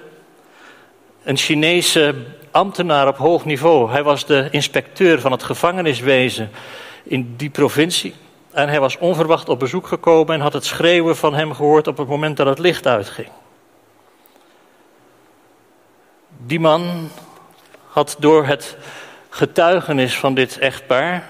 een 1.23 1.37
Chinese 1.37 2.15
ambtenaar 2.51 3.09
op 3.09 3.17
hoog 3.17 3.45
niveau. 3.45 3.91
Hij 3.91 4.03
was 4.03 4.27
de 4.27 4.49
inspecteur 4.51 5.21
van 5.21 5.33
het 5.33 5.43
gevangeniswezen 5.43 6.51
in 7.03 7.35
die 7.37 7.51
provincie. 7.51 8.15
En 8.51 8.69
hij 8.69 8.81
was 8.81 8.99
onverwacht 8.99 9.49
op 9.49 9.59
bezoek 9.59 9.87
gekomen 9.87 10.35
en 10.35 10.41
had 10.41 10.53
het 10.53 10.65
schreeuwen 10.65 11.17
van 11.17 11.35
hem 11.35 11.55
gehoord 11.55 11.87
op 11.87 11.97
het 11.97 12.09
moment 12.09 12.37
dat 12.37 12.47
het 12.47 12.59
licht 12.59 12.87
uitging. 12.87 13.29
Die 16.47 16.61
man 16.61 17.11
had 17.87 18.17
door 18.19 18.47
het 18.47 18.77
getuigenis 19.29 20.19
van 20.19 20.35
dit 20.35 20.59
echtpaar, 20.59 21.29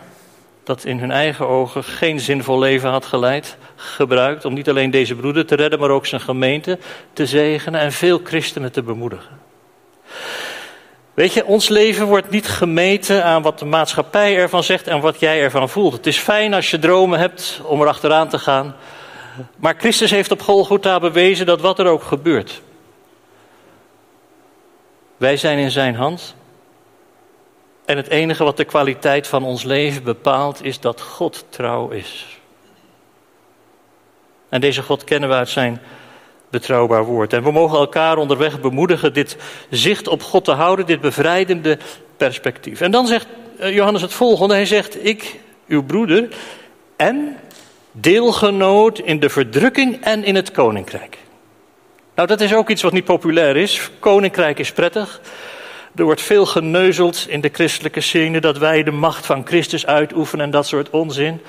dat 0.64 0.84
in 0.84 0.98
hun 0.98 1.10
eigen 1.10 1.46
ogen 1.46 1.84
geen 1.84 2.20
zinvol 2.20 2.58
leven 2.58 2.90
had 2.90 3.06
geleid, 3.06 3.56
gebruikt 3.76 4.44
om 4.44 4.54
niet 4.54 4.68
alleen 4.68 4.90
deze 4.90 5.14
broeder 5.14 5.46
te 5.46 5.54
redden, 5.54 5.78
maar 5.78 5.90
ook 5.90 6.06
zijn 6.06 6.20
gemeente 6.20 6.78
te 7.12 7.26
zegenen 7.26 7.80
en 7.80 7.92
veel 7.92 8.20
christenen 8.24 8.72
te 8.72 8.82
bemoedigen. 8.82 9.38
Weet 11.14 11.32
je, 11.32 11.44
ons 11.44 11.68
leven 11.68 12.06
wordt 12.06 12.30
niet 12.30 12.48
gemeten 12.48 13.24
aan 13.24 13.42
wat 13.42 13.58
de 13.58 13.64
maatschappij 13.64 14.36
ervan 14.36 14.62
zegt 14.62 14.86
en 14.86 15.00
wat 15.00 15.20
jij 15.20 15.40
ervan 15.40 15.68
voelt. 15.68 15.92
Het 15.92 16.06
is 16.06 16.18
fijn 16.18 16.54
als 16.54 16.70
je 16.70 16.78
dromen 16.78 17.18
hebt 17.18 17.60
om 17.64 17.80
erachteraan 17.80 18.28
te 18.28 18.38
gaan. 18.38 18.74
Maar 19.56 19.74
Christus 19.78 20.10
heeft 20.10 20.30
op 20.30 20.42
Golgotha 20.42 21.00
bewezen 21.00 21.46
dat 21.46 21.60
wat 21.60 21.78
er 21.78 21.86
ook 21.86 22.02
gebeurt. 22.02 22.62
Wij 25.20 25.36
zijn 25.36 25.58
in 25.58 25.70
zijn 25.70 25.94
hand. 25.94 26.34
En 27.84 27.96
het 27.96 28.08
enige 28.08 28.44
wat 28.44 28.56
de 28.56 28.64
kwaliteit 28.64 29.26
van 29.26 29.44
ons 29.44 29.62
leven 29.62 30.02
bepaalt 30.02 30.64
is 30.64 30.80
dat 30.80 31.00
God 31.00 31.44
trouw 31.48 31.88
is. 31.88 32.40
En 34.48 34.60
deze 34.60 34.82
God 34.82 35.04
kennen 35.04 35.28
we 35.28 35.34
uit 35.34 35.48
zijn 35.48 35.80
betrouwbaar 36.50 37.04
woord. 37.04 37.32
En 37.32 37.42
we 37.42 37.50
mogen 37.50 37.78
elkaar 37.78 38.16
onderweg 38.16 38.60
bemoedigen 38.60 39.12
dit 39.12 39.36
zicht 39.70 40.08
op 40.08 40.22
God 40.22 40.44
te 40.44 40.52
houden, 40.52 40.86
dit 40.86 41.00
bevrijdende 41.00 41.78
perspectief. 42.16 42.80
En 42.80 42.90
dan 42.90 43.06
zegt 43.06 43.26
eh, 43.58 43.74
Johannes 43.74 44.02
het 44.02 44.12
volgende: 44.12 44.54
Hij 44.54 44.66
zegt: 44.66 45.04
Ik, 45.04 45.40
uw 45.66 45.82
broeder, 45.84 46.28
en 46.96 47.36
deelgenoot 47.92 48.98
in 48.98 49.20
de 49.20 49.28
verdrukking 49.28 50.04
en 50.04 50.24
in 50.24 50.34
het 50.34 50.50
koninkrijk. 50.50 51.18
Nou, 52.14 52.28
dat 52.28 52.40
is 52.40 52.54
ook 52.54 52.70
iets 52.70 52.82
wat 52.82 52.92
niet 52.92 53.04
populair 53.04 53.56
is. 53.56 53.90
Koninkrijk 53.98 54.58
is 54.58 54.72
prettig. 54.72 55.20
Er 55.94 56.04
wordt 56.04 56.22
veel 56.22 56.46
geneuzeld 56.46 57.26
in 57.28 57.40
de 57.40 57.50
christelijke 57.52 58.00
scene 58.00 58.40
dat 58.40 58.58
wij 58.58 58.82
de 58.82 58.90
macht 58.90 59.26
van 59.26 59.46
Christus 59.46 59.86
uitoefenen 59.86 60.44
en 60.44 60.50
dat 60.50 60.66
soort 60.66 60.90
onzin. 60.90 61.40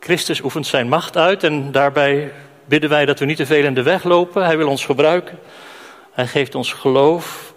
Christus 0.00 0.40
oefent 0.40 0.66
zijn 0.66 0.88
macht 0.88 1.16
uit 1.16 1.44
en 1.44 1.72
daarbij 1.72 2.32
bidden 2.64 2.90
wij 2.90 3.04
dat 3.04 3.18
we 3.18 3.24
niet 3.24 3.36
te 3.36 3.46
veel 3.46 3.64
in 3.64 3.74
de 3.74 3.82
weg 3.82 4.04
lopen. 4.04 4.44
Hij 4.44 4.56
wil 4.56 4.68
ons 4.68 4.84
gebruiken. 4.84 5.38
Hij 6.12 6.26
geeft 6.26 6.54
ons 6.54 6.72
geloof 6.72 7.54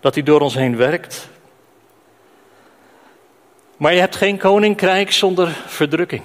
dat 0.00 0.14
hij 0.14 0.22
door 0.22 0.40
ons 0.40 0.54
heen 0.54 0.76
werkt. 0.76 1.28
Maar 3.76 3.92
je 3.92 4.00
hebt 4.00 4.16
geen 4.16 4.38
koninkrijk 4.38 5.12
zonder 5.12 5.48
verdrukking. 5.66 6.22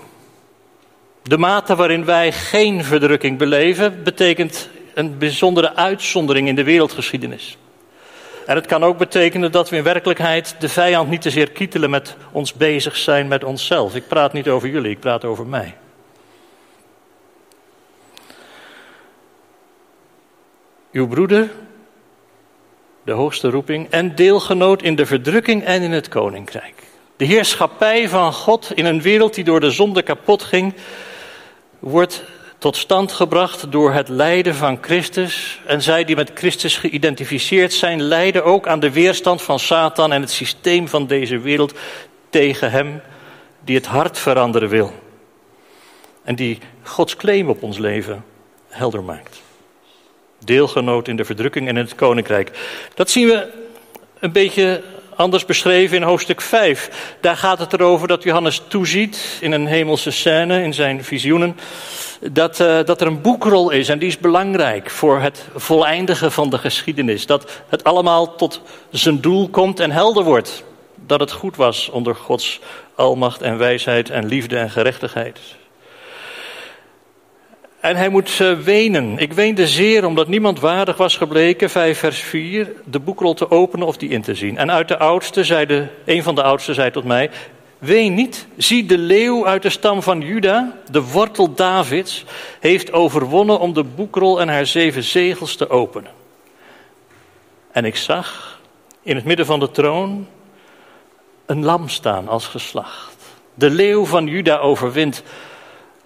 De 1.23 1.38
mate 1.38 1.75
waarin 1.75 2.05
wij 2.05 2.32
geen 2.32 2.84
verdrukking 2.84 3.38
beleven, 3.38 4.03
betekent 4.03 4.69
een 4.93 5.17
bijzondere 5.17 5.75
uitzondering 5.75 6.47
in 6.47 6.55
de 6.55 6.63
wereldgeschiedenis. 6.63 7.58
En 8.45 8.55
het 8.55 8.65
kan 8.65 8.84
ook 8.84 8.97
betekenen 8.97 9.51
dat 9.51 9.69
we 9.69 9.75
in 9.75 9.84
werkelijkheid 9.84 10.55
de 10.60 10.69
vijand 10.69 11.10
niet 11.10 11.21
te 11.21 11.29
zeer 11.29 11.51
kietelen 11.51 11.89
met 11.89 12.15
ons 12.32 12.53
bezig 12.53 12.97
zijn 12.97 13.27
met 13.27 13.43
onszelf. 13.43 13.95
Ik 13.95 14.08
praat 14.08 14.34
niet 14.34 14.49
over 14.49 14.69
jullie, 14.69 14.91
ik 14.91 14.99
praat 14.99 15.25
over 15.25 15.45
mij. 15.45 15.77
Uw 20.91 21.08
broeder, 21.08 21.49
de 23.03 23.12
hoogste 23.12 23.49
roeping, 23.49 23.89
en 23.89 24.15
deelgenoot 24.15 24.82
in 24.82 24.95
de 24.95 25.05
verdrukking 25.05 25.63
en 25.63 25.82
in 25.82 25.91
het 25.91 26.08
koninkrijk. 26.08 26.88
De 27.19 27.25
heerschappij 27.25 28.10
van 28.10 28.34
God 28.34 28.71
in 28.73 28.86
een 28.86 29.01
wereld 29.01 29.34
die 29.34 29.43
door 29.43 29.60
de 29.60 29.71
zonde 29.71 30.01
kapot 30.01 30.43
ging, 30.43 30.73
wordt 31.79 32.23
tot 32.58 32.75
stand 32.77 33.12
gebracht 33.12 33.71
door 33.71 33.93
het 33.93 34.10
lijden 34.10 34.55
van 34.55 34.77
Christus. 34.82 35.62
En 35.65 35.82
zij 35.82 36.03
die 36.03 36.15
met 36.15 36.32
Christus 36.34 36.77
geïdentificeerd 36.77 37.73
zijn, 37.73 38.01
lijden 38.01 38.43
ook 38.43 38.67
aan 38.67 38.79
de 38.79 38.91
weerstand 38.91 39.41
van 39.41 39.60
Satan 39.60 40.12
en 40.12 40.21
het 40.21 40.32
systeem 40.32 40.88
van 40.88 41.08
deze 41.08 41.39
wereld 41.39 41.73
tegen 42.29 42.71
hem 42.71 43.01
die 43.63 43.75
het 43.75 43.86
hart 43.86 44.17
veranderen 44.17 44.69
wil. 44.69 44.93
En 46.23 46.36
die 46.36 46.58
Gods 46.84 47.15
claim 47.15 47.49
op 47.49 47.63
ons 47.63 47.77
leven 47.77 48.25
helder 48.67 49.03
maakt. 49.03 49.41
Deelgenoot 50.43 51.08
in 51.08 51.15
de 51.15 51.25
verdrukking 51.25 51.67
en 51.67 51.77
in 51.77 51.84
het 51.84 51.95
koninkrijk. 51.95 52.51
Dat 52.93 53.10
zien 53.10 53.27
we 53.27 53.47
een 54.19 54.32
beetje 54.32 54.84
anders 55.19 55.45
beschreven 55.45 55.97
in 55.97 56.03
hoofdstuk 56.03 56.41
5. 56.41 57.15
Daar 57.21 57.38
gaat 57.38 57.60
het 57.60 57.73
erover 57.73 58.08
dat 58.08 58.23
Johannes 58.23 58.62
toeziet 58.67 59.38
in 59.41 59.51
een 59.51 59.67
hemelse 59.67 60.12
scène, 60.12 60.63
in 60.63 60.73
zijn 60.73 61.03
visioenen, 61.03 61.58
dat, 62.32 62.60
uh, 62.60 62.79
dat 62.86 63.01
er 63.01 63.08
een 63.08 63.21
boekrol 63.21 63.69
is 63.69 63.89
en 63.89 63.99
die 63.99 64.08
is 64.08 64.17
belangrijk 64.17 64.89
voor 64.89 65.19
het 65.19 65.47
voleindigen 65.55 66.32
van 66.32 66.49
de 66.49 66.58
geschiedenis. 66.58 67.25
Dat 67.25 67.62
het 67.67 67.84
allemaal 67.84 68.36
tot 68.36 68.62
zijn 68.89 69.21
doel 69.21 69.49
komt 69.49 69.79
en 69.79 69.91
helder 69.91 70.23
wordt. 70.23 70.63
Dat 70.95 71.19
het 71.19 71.32
goed 71.32 71.55
was 71.55 71.89
onder 71.89 72.15
Gods 72.15 72.60
almacht 72.95 73.41
en 73.41 73.58
wijsheid 73.58 74.10
en 74.10 74.25
liefde 74.25 74.58
en 74.58 74.69
gerechtigheid. 74.69 75.39
En 77.79 77.95
hij 77.95 78.09
moet 78.09 78.39
uh, 78.39 78.59
wenen. 78.59 79.17
Ik 79.17 79.33
weende 79.33 79.67
zeer 79.67 80.05
omdat 80.05 80.27
niemand 80.27 80.59
waardig 80.59 80.97
was 80.97 81.17
gebleken, 81.17 81.69
5 81.69 81.99
vers 81.99 82.19
4, 82.19 82.71
de 82.85 82.99
boekrol 82.99 83.33
te 83.33 83.51
openen 83.51 83.87
of 83.87 83.97
die 83.97 84.09
in 84.09 84.21
te 84.21 84.35
zien. 84.35 84.57
En 84.57 84.71
uit 84.71 84.87
de 84.87 84.97
oudste 84.97 85.43
zei 85.43 85.65
de, 85.65 85.87
een 86.05 86.23
van 86.23 86.35
de 86.35 86.43
oudsten 86.43 86.75
zei 86.75 86.91
tot 86.91 87.03
mij, 87.03 87.29
Ween 87.79 88.13
niet, 88.13 88.47
zie 88.57 88.85
de 88.85 88.97
leeuw 88.97 89.47
uit 89.47 89.61
de 89.61 89.69
stam 89.69 90.01
van 90.01 90.21
Juda, 90.21 90.77
de 90.91 91.01
wortel 91.01 91.53
Davids, 91.53 92.25
heeft 92.59 92.91
overwonnen 92.91 93.59
om 93.59 93.73
de 93.73 93.83
boekrol 93.83 94.41
en 94.41 94.49
haar 94.49 94.65
zeven 94.65 95.03
zegels 95.03 95.55
te 95.55 95.69
openen. 95.69 96.11
En 97.71 97.85
ik 97.85 97.95
zag 97.95 98.59
in 99.01 99.15
het 99.15 99.25
midden 99.25 99.45
van 99.45 99.59
de 99.59 99.71
troon 99.71 100.27
een 101.45 101.63
lam 101.63 101.89
staan 101.89 102.27
als 102.27 102.47
geslacht. 102.47 103.15
De 103.53 103.69
leeuw 103.69 104.05
van 104.05 104.27
Juda 104.27 104.57
overwint 104.57 105.23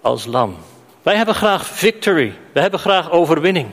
als 0.00 0.24
lam. 0.24 0.56
Wij 1.04 1.16
hebben 1.16 1.34
graag 1.34 1.66
victory, 1.66 2.32
we 2.52 2.60
hebben 2.60 2.80
graag 2.80 3.10
overwinning. 3.10 3.68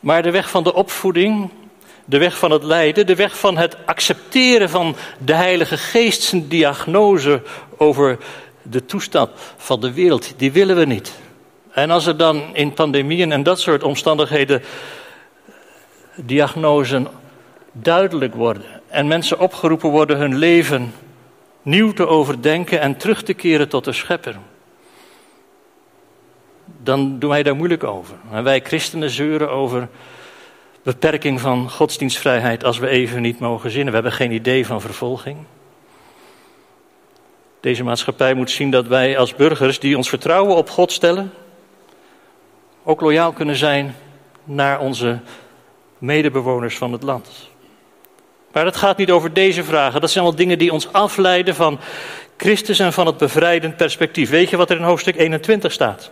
Maar 0.00 0.22
de 0.22 0.30
weg 0.30 0.50
van 0.50 0.62
de 0.62 0.74
opvoeding 0.74 1.50
de 2.04 2.18
weg 2.18 2.38
van 2.38 2.50
het 2.50 2.62
lijden, 2.62 3.06
de 3.06 3.14
weg 3.14 3.38
van 3.38 3.56
het 3.56 3.76
accepteren 3.86 4.70
van 4.70 4.96
de 5.18 5.34
Heilige 5.34 5.76
Geest 5.76 6.22
zijn 6.22 6.48
diagnose 6.48 7.42
over 7.76 8.18
de 8.62 8.84
toestand 8.84 9.30
van 9.56 9.80
de 9.80 9.92
wereld, 9.92 10.34
die 10.36 10.52
willen 10.52 10.76
we 10.76 10.84
niet. 10.84 11.12
En 11.72 11.90
als 11.90 12.06
er 12.06 12.16
dan 12.16 12.42
in 12.52 12.72
pandemieën 12.72 13.32
en 13.32 13.42
dat 13.42 13.60
soort 13.60 13.82
omstandigheden 13.82 14.62
diagnoses 16.14 17.02
duidelijk 17.72 18.34
worden 18.34 18.64
en 18.88 19.08
mensen 19.08 19.38
opgeroepen 19.38 19.90
worden 19.90 20.16
hun 20.16 20.36
leven 20.36 20.94
nieuw 21.62 21.92
te 21.92 22.06
overdenken 22.06 22.80
en 22.80 22.96
terug 22.96 23.22
te 23.22 23.34
keren 23.34 23.68
tot 23.68 23.84
de 23.84 23.92
schepper, 23.92 24.36
dan 26.82 27.18
doen 27.18 27.30
wij 27.30 27.42
daar 27.42 27.56
moeilijk 27.56 27.84
over. 27.84 28.14
En 28.32 28.44
wij 28.44 28.60
christenen 28.60 29.10
zeuren 29.10 29.50
over 29.50 29.88
beperking 30.82 31.40
van 31.40 31.70
godsdienstvrijheid 31.70 32.64
als 32.64 32.78
we 32.78 32.88
even 32.88 33.22
niet 33.22 33.38
mogen 33.38 33.70
zinnen. 33.70 33.88
We 33.88 33.94
hebben 33.94 34.12
geen 34.12 34.32
idee 34.32 34.66
van 34.66 34.80
vervolging. 34.80 35.36
Deze 37.60 37.84
maatschappij 37.84 38.34
moet 38.34 38.50
zien 38.50 38.70
dat 38.70 38.86
wij 38.86 39.18
als 39.18 39.34
burgers 39.34 39.78
die 39.78 39.96
ons 39.96 40.08
vertrouwen 40.08 40.56
op 40.56 40.70
God 40.70 40.92
stellen, 40.92 41.32
ook 42.82 43.00
loyaal 43.00 43.32
kunnen 43.32 43.56
zijn 43.56 43.94
naar 44.44 44.80
onze 44.80 45.18
medebewoners 45.98 46.76
van 46.76 46.92
het 46.92 47.02
land. 47.02 47.48
Maar 48.52 48.64
het 48.64 48.76
gaat 48.76 48.96
niet 48.96 49.10
over 49.10 49.32
deze 49.32 49.64
vragen. 49.64 50.00
Dat 50.00 50.10
zijn 50.10 50.24
wel 50.24 50.34
dingen 50.34 50.58
die 50.58 50.72
ons 50.72 50.92
afleiden 50.92 51.54
van 51.54 51.80
Christus 52.36 52.78
en 52.78 52.92
van 52.92 53.06
het 53.06 53.16
bevrijdend 53.16 53.76
perspectief. 53.76 54.30
Weet 54.30 54.50
je 54.50 54.56
wat 54.56 54.70
er 54.70 54.76
in 54.76 54.82
hoofdstuk 54.82 55.16
21 55.16 55.72
staat? 55.72 56.10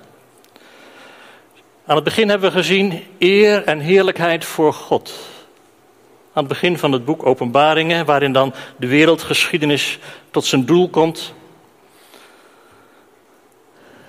Aan 1.88 1.96
het 1.96 2.04
begin 2.04 2.28
hebben 2.28 2.50
we 2.50 2.56
gezien 2.56 3.02
eer 3.18 3.64
en 3.64 3.78
heerlijkheid 3.78 4.44
voor 4.44 4.72
God. 4.72 5.14
Aan 6.32 6.44
het 6.44 6.48
begin 6.48 6.78
van 6.78 6.92
het 6.92 7.04
boek 7.04 7.26
Openbaringen, 7.26 8.04
waarin 8.04 8.32
dan 8.32 8.54
de 8.76 8.86
wereldgeschiedenis 8.86 9.98
tot 10.30 10.44
zijn 10.44 10.64
doel 10.64 10.88
komt. 10.88 11.32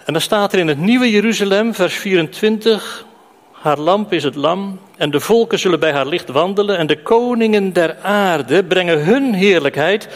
En 0.05 0.13
dan 0.13 0.21
staat 0.21 0.53
er 0.53 0.59
in 0.59 0.67
het 0.67 0.77
nieuwe 0.77 1.09
Jeruzalem, 1.11 1.73
vers 1.73 1.95
24, 1.95 3.05
haar 3.51 3.77
lamp 3.77 4.13
is 4.13 4.23
het 4.23 4.35
lam 4.35 4.79
en 4.97 5.11
de 5.11 5.19
volken 5.19 5.59
zullen 5.59 5.79
bij 5.79 5.91
haar 5.91 6.07
licht 6.07 6.29
wandelen 6.29 6.77
en 6.77 6.87
de 6.87 7.01
koningen 7.01 7.73
der 7.73 7.97
aarde 8.01 8.63
brengen 8.63 9.03
hun 9.03 9.33
heerlijkheid 9.33 10.09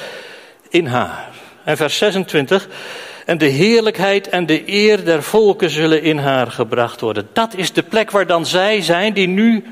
in 0.69 0.85
haar. 0.85 1.29
En 1.63 1.77
vers 1.77 1.97
26, 1.97 2.67
en 3.25 3.37
de 3.37 3.45
heerlijkheid 3.45 4.29
en 4.29 4.45
de 4.45 4.63
eer 4.65 5.05
der 5.05 5.23
volken 5.23 5.69
zullen 5.69 6.01
in 6.01 6.17
haar 6.17 6.51
gebracht 6.51 7.01
worden. 7.01 7.29
Dat 7.33 7.55
is 7.55 7.73
de 7.73 7.83
plek 7.83 8.11
waar 8.11 8.27
dan 8.27 8.45
zij 8.45 8.81
zijn 8.81 9.13
die 9.13 9.27
nu 9.27 9.63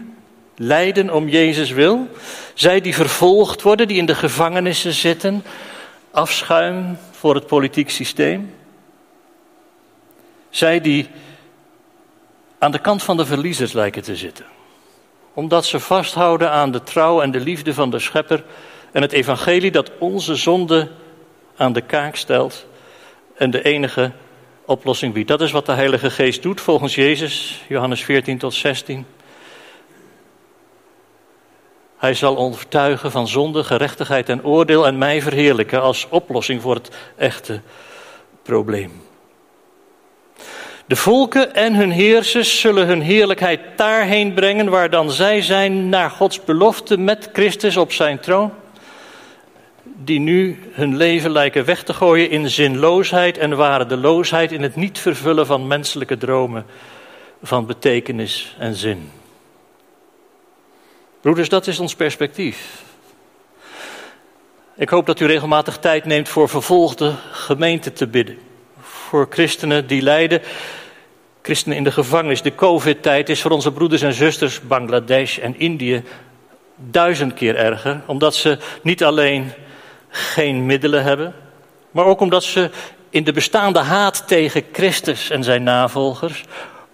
lijden 0.55 1.13
om 1.13 1.27
Jezus 1.27 1.71
wil. 1.71 2.07
Zij 2.53 2.81
die 2.81 2.95
vervolgd 2.95 3.61
worden, 3.61 3.87
die 3.87 3.97
in 3.97 4.05
de 4.05 4.15
gevangenissen 4.15 4.93
zitten, 4.93 5.43
afschuim 6.11 6.97
voor 7.11 7.35
het 7.35 7.47
politiek 7.47 7.89
systeem. 7.89 8.53
Zij 10.49 10.81
die 10.81 11.09
aan 12.59 12.71
de 12.71 12.79
kant 12.79 13.03
van 13.03 13.17
de 13.17 13.25
verliezers 13.25 13.73
lijken 13.73 14.01
te 14.01 14.15
zitten. 14.15 14.45
Omdat 15.33 15.65
ze 15.65 15.79
vasthouden 15.79 16.51
aan 16.51 16.71
de 16.71 16.83
trouw 16.83 17.21
en 17.21 17.31
de 17.31 17.39
liefde 17.39 17.73
van 17.73 17.89
de 17.89 17.99
Schepper 17.99 18.43
en 18.91 19.01
het 19.01 19.11
evangelie 19.11 19.71
dat 19.71 19.91
onze 19.99 20.35
zonde 20.35 20.89
aan 21.55 21.73
de 21.73 21.81
kaak 21.81 22.15
stelt 22.15 22.65
en 23.41 23.51
de 23.51 23.61
enige 23.61 24.11
oplossing 24.65 25.13
biedt. 25.13 25.27
Dat 25.27 25.41
is 25.41 25.51
wat 25.51 25.65
de 25.65 25.71
Heilige 25.71 26.09
Geest 26.09 26.41
doet 26.41 26.61
volgens 26.61 26.95
Jezus, 26.95 27.61
Johannes 27.67 28.03
14 28.03 28.37
tot 28.37 28.53
16. 28.53 29.05
Hij 31.97 32.13
zal 32.13 32.37
overtuigen 32.37 33.11
van 33.11 33.27
zonde, 33.27 33.63
gerechtigheid 33.63 34.29
en 34.29 34.45
oordeel 34.45 34.87
en 34.87 34.97
mij 34.97 35.21
verheerlijken 35.21 35.81
als 35.81 36.07
oplossing 36.09 36.61
voor 36.61 36.75
het 36.75 36.89
echte 37.17 37.61
probleem. 38.43 39.01
De 40.85 40.95
volken 40.95 41.55
en 41.55 41.75
hun 41.75 41.91
heersers 41.91 42.59
zullen 42.59 42.87
hun 42.87 43.01
heerlijkheid 43.01 43.59
daarheen 43.75 44.33
brengen 44.33 44.69
waar 44.69 44.89
dan 44.89 45.11
zij 45.11 45.41
zijn 45.41 45.89
naar 45.89 46.09
Gods 46.09 46.43
belofte 46.43 46.97
met 46.97 47.29
Christus 47.33 47.77
op 47.77 47.91
zijn 47.91 48.19
troon 48.19 48.51
die 50.03 50.19
nu 50.19 50.59
hun 50.71 50.95
leven 50.97 51.31
lijken 51.31 51.65
weg 51.65 51.83
te 51.83 51.93
gooien 51.93 52.29
in 52.29 52.49
zinloosheid 52.49 53.37
en 53.37 53.55
waardeloosheid, 53.55 54.51
in 54.51 54.61
het 54.61 54.75
niet 54.75 54.99
vervullen 54.99 55.45
van 55.45 55.67
menselijke 55.67 56.17
dromen 56.17 56.65
van 57.41 57.65
betekenis 57.65 58.55
en 58.59 58.75
zin. 58.75 59.09
Broeders, 61.21 61.49
dat 61.49 61.67
is 61.67 61.79
ons 61.79 61.95
perspectief. 61.95 62.83
Ik 64.75 64.89
hoop 64.89 65.05
dat 65.05 65.19
u 65.19 65.25
regelmatig 65.25 65.77
tijd 65.77 66.05
neemt 66.05 66.29
voor 66.29 66.49
vervolgde 66.49 67.13
gemeenten 67.31 67.93
te 67.93 68.07
bidden. 68.07 68.37
Voor 68.81 69.27
christenen 69.29 69.87
die 69.87 70.01
lijden, 70.01 70.41
christenen 71.41 71.77
in 71.77 71.83
de 71.83 71.91
gevangenis. 71.91 72.41
De 72.41 72.55
COVID-tijd 72.55 73.29
is 73.29 73.41
voor 73.41 73.51
onze 73.51 73.71
broeders 73.71 74.01
en 74.01 74.13
zusters 74.13 74.61
Bangladesh 74.61 75.37
en 75.37 75.59
Indië 75.59 76.03
duizend 76.75 77.33
keer 77.33 77.55
erger, 77.55 78.01
omdat 78.05 78.35
ze 78.35 78.57
niet 78.81 79.03
alleen 79.03 79.51
geen 80.11 80.65
middelen 80.65 81.03
hebben, 81.03 81.35
maar 81.91 82.05
ook 82.05 82.19
omdat 82.19 82.43
ze 82.43 82.69
in 83.09 83.23
de 83.23 83.31
bestaande 83.31 83.79
haat 83.79 84.27
tegen 84.27 84.63
Christus 84.71 85.29
en 85.29 85.43
zijn 85.43 85.63
navolgers 85.63 86.43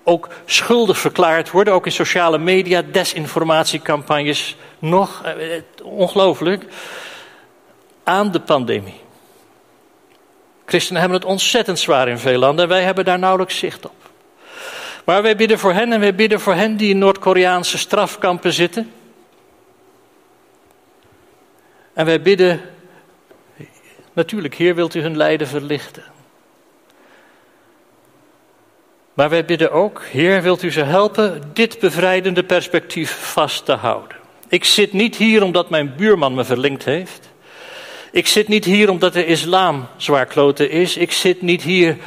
ook 0.03 0.30
schuldig 0.45 0.97
verklaard 0.97 1.51
worden, 1.51 1.73
ook 1.73 1.86
in 1.86 1.91
sociale 1.91 2.38
media, 2.38 2.82
desinformatiecampagnes, 2.91 4.56
nog, 4.80 5.23
eh, 5.23 5.62
ongelooflijk, 5.84 6.65
aan 8.03 8.32
de 8.32 8.39
pandemie. 8.39 9.01
Christenen 10.65 11.01
hebben 11.01 11.19
het 11.19 11.30
ontzettend 11.30 11.80
zwaar 11.80 12.08
in 12.08 12.17
veel 12.17 12.39
landen 12.39 12.63
en 12.63 12.69
wij 12.69 12.84
hebben 12.84 13.06
daar 13.06 13.19
nauwelijks 13.19 13.58
zicht 13.58 13.86
op. 13.86 13.95
Maar 15.06 15.21
wij 15.21 15.36
bidden 15.36 15.60
voor 15.60 15.73
hen 15.73 15.91
en 15.91 15.99
wij 15.99 16.15
bidden 16.15 16.39
voor 16.39 16.53
hen 16.53 16.77
die 16.77 16.89
in 16.89 16.97
Noord-Koreaanse 16.97 17.77
strafkampen 17.77 18.53
zitten. 18.53 18.91
En 21.93 22.06
wij 22.06 22.21
bidden 22.21 22.62
Natuurlijk, 24.17 24.56
Heer, 24.56 24.75
wilt 24.75 24.95
u 24.95 25.01
hun 25.01 25.17
lijden 25.17 25.47
verlichten. 25.47 26.03
Maar 29.13 29.30
wij 29.30 29.45
bidden 29.45 29.71
ook, 29.71 30.03
Heer, 30.12 30.41
wilt 30.41 30.63
u 30.63 30.71
ze 30.71 30.84
helpen 30.84 31.41
dit 31.53 31.80
bevrijdende 31.80 32.43
perspectief 32.43 33.12
vast 33.12 33.65
te 33.65 33.71
houden. 33.71 34.17
Ik 34.47 34.63
zit 34.63 34.93
niet 34.93 35.15
hier 35.15 35.43
omdat 35.43 35.69
mijn 35.69 35.95
buurman 35.95 36.34
me 36.34 36.43
verlinkt 36.43 36.86
heeft. 36.86 37.30
Ik 38.12 38.27
zit 38.27 38.47
niet 38.47 38.65
hier 38.65 38.89
omdat 38.89 39.13
de 39.13 39.25
islam 39.25 39.88
zwaar 39.97 40.25
kloten 40.25 40.69
is. 40.69 40.97
Ik 40.97 41.12
zit 41.12 41.41
niet 41.41 41.62
hier 41.62 41.97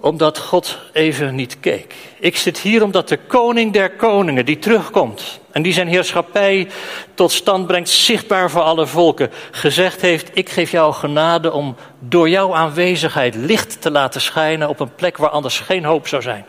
omdat 0.00 0.38
God 0.38 0.78
even 0.92 1.34
niet 1.34 1.60
keek. 1.60 1.94
Ik 2.18 2.36
zit 2.36 2.58
hier 2.58 2.82
omdat 2.82 3.08
de 3.08 3.18
koning 3.26 3.72
der 3.72 3.90
koningen, 3.90 4.44
die 4.44 4.58
terugkomt 4.58 5.40
en 5.50 5.62
die 5.62 5.72
zijn 5.72 5.88
heerschappij 5.88 6.68
tot 7.14 7.32
stand 7.32 7.66
brengt, 7.66 7.88
zichtbaar 7.88 8.50
voor 8.50 8.62
alle 8.62 8.86
volken, 8.86 9.30
gezegd 9.50 10.00
heeft: 10.00 10.30
Ik 10.32 10.48
geef 10.48 10.70
jou 10.70 10.92
genade 10.92 11.52
om 11.52 11.76
door 11.98 12.28
jouw 12.28 12.54
aanwezigheid 12.54 13.34
licht 13.34 13.80
te 13.80 13.90
laten 13.90 14.20
schijnen 14.20 14.68
op 14.68 14.80
een 14.80 14.94
plek 14.94 15.16
waar 15.16 15.30
anders 15.30 15.58
geen 15.58 15.84
hoop 15.84 16.08
zou 16.08 16.22
zijn. 16.22 16.44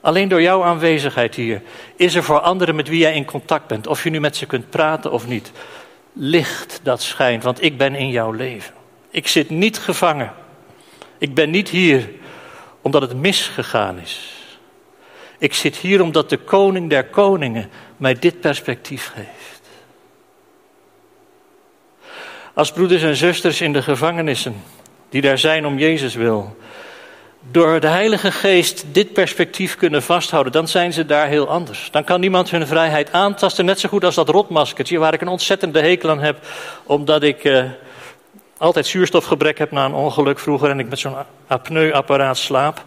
Alleen 0.00 0.28
door 0.28 0.42
jouw 0.42 0.62
aanwezigheid 0.62 1.34
hier 1.34 1.62
is 1.96 2.14
er 2.14 2.22
voor 2.22 2.40
anderen 2.40 2.74
met 2.74 2.88
wie 2.88 2.98
jij 2.98 3.14
in 3.14 3.24
contact 3.24 3.66
bent, 3.66 3.86
of 3.86 4.04
je 4.04 4.10
nu 4.10 4.20
met 4.20 4.36
ze 4.36 4.46
kunt 4.46 4.70
praten 4.70 5.12
of 5.12 5.26
niet, 5.26 5.52
licht 6.12 6.80
dat 6.82 7.02
schijnt, 7.02 7.42
want 7.42 7.62
ik 7.62 7.78
ben 7.78 7.94
in 7.94 8.10
jouw 8.10 8.32
leven. 8.32 8.74
Ik 9.10 9.28
zit 9.28 9.50
niet 9.50 9.78
gevangen. 9.78 10.32
Ik 11.18 11.34
ben 11.34 11.50
niet 11.50 11.68
hier 11.68 12.08
omdat 12.86 13.02
het 13.02 13.16
misgegaan 13.16 13.98
is. 13.98 14.30
Ik 15.38 15.54
zit 15.54 15.76
hier 15.76 16.02
omdat 16.02 16.30
de 16.30 16.36
koning 16.36 16.90
der 16.90 17.04
koningen 17.04 17.70
mij 17.96 18.14
dit 18.14 18.40
perspectief 18.40 19.12
geeft. 19.14 19.60
Als 22.54 22.72
broeders 22.72 23.02
en 23.02 23.16
zusters 23.16 23.60
in 23.60 23.72
de 23.72 23.82
gevangenissen, 23.82 24.62
die 25.08 25.20
daar 25.20 25.38
zijn 25.38 25.66
om 25.66 25.78
Jezus 25.78 26.14
wil, 26.14 26.56
door 27.50 27.80
de 27.80 27.86
Heilige 27.86 28.32
Geest 28.32 28.84
dit 28.92 29.12
perspectief 29.12 29.76
kunnen 29.76 30.02
vasthouden, 30.02 30.52
dan 30.52 30.68
zijn 30.68 30.92
ze 30.92 31.06
daar 31.06 31.28
heel 31.28 31.48
anders. 31.48 31.88
Dan 31.90 32.04
kan 32.04 32.20
niemand 32.20 32.50
hun 32.50 32.66
vrijheid 32.66 33.12
aantasten, 33.12 33.64
net 33.64 33.80
zo 33.80 33.88
goed 33.88 34.04
als 34.04 34.14
dat 34.14 34.28
rotmaskertje, 34.28 34.98
waar 34.98 35.14
ik 35.14 35.20
een 35.20 35.28
ontzettende 35.28 35.80
hekel 35.80 36.10
aan 36.10 36.20
heb, 36.20 36.38
omdat 36.84 37.22
ik 37.22 37.44
uh, 37.44 37.64
altijd 38.58 38.86
zuurstofgebrek 38.86 39.58
heb 39.58 39.70
na 39.70 39.84
een 39.84 39.94
ongeluk 39.94 40.38
vroeger 40.38 40.70
en 40.70 40.78
ik 40.78 40.88
met 40.88 40.98
zo'n 40.98 41.16
apneuapparaat 41.46 42.38
slaap. 42.38 42.84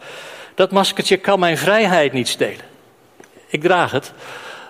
Dat 0.55 0.71
maskertje 0.71 1.17
kan 1.17 1.39
mijn 1.39 1.57
vrijheid 1.57 2.13
niet 2.13 2.27
stelen. 2.27 2.65
Ik 3.47 3.61
draag 3.61 3.91
het 3.91 4.13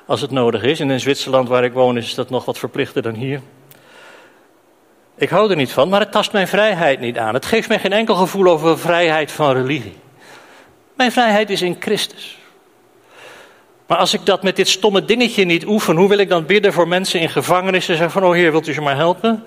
als 0.05 0.21
het 0.21 0.31
nodig 0.31 0.63
is. 0.63 0.79
En 0.79 0.91
in 0.91 0.99
Zwitserland, 0.99 1.47
waar 1.47 1.63
ik 1.63 1.73
woon, 1.73 1.97
is 1.97 2.15
dat 2.15 2.29
nog 2.29 2.45
wat 2.45 2.57
verplichter 2.57 3.01
dan 3.01 3.13
hier. 3.13 3.41
Ik 5.17 5.29
hou 5.29 5.49
er 5.49 5.55
niet 5.55 5.71
van, 5.71 5.89
maar 5.89 5.99
het 5.99 6.11
tast 6.11 6.31
mijn 6.31 6.47
vrijheid 6.47 6.99
niet 6.99 7.17
aan. 7.17 7.33
Het 7.33 7.45
geeft 7.45 7.67
mij 7.67 7.79
geen 7.79 7.93
enkel 7.93 8.15
gevoel 8.15 8.47
over 8.47 8.79
vrijheid 8.79 9.31
van 9.31 9.53
religie. 9.53 9.97
Mijn 10.95 11.11
vrijheid 11.11 11.49
is 11.49 11.61
in 11.61 11.75
Christus. 11.79 12.37
Maar 13.87 13.97
als 13.97 14.13
ik 14.13 14.25
dat 14.25 14.43
met 14.43 14.55
dit 14.55 14.67
stomme 14.67 15.05
dingetje 15.05 15.45
niet 15.45 15.65
oefen, 15.65 15.95
hoe 15.95 16.09
wil 16.09 16.17
ik 16.17 16.29
dan 16.29 16.45
bidden 16.45 16.73
voor 16.73 16.87
mensen 16.87 17.19
in 17.19 17.29
gevangenissen? 17.29 17.95
Zeggen 17.95 18.21
van, 18.21 18.29
oh 18.29 18.33
heer, 18.33 18.51
wilt 18.51 18.67
u 18.67 18.73
ze 18.73 18.81
maar 18.81 18.95
helpen? 18.95 19.43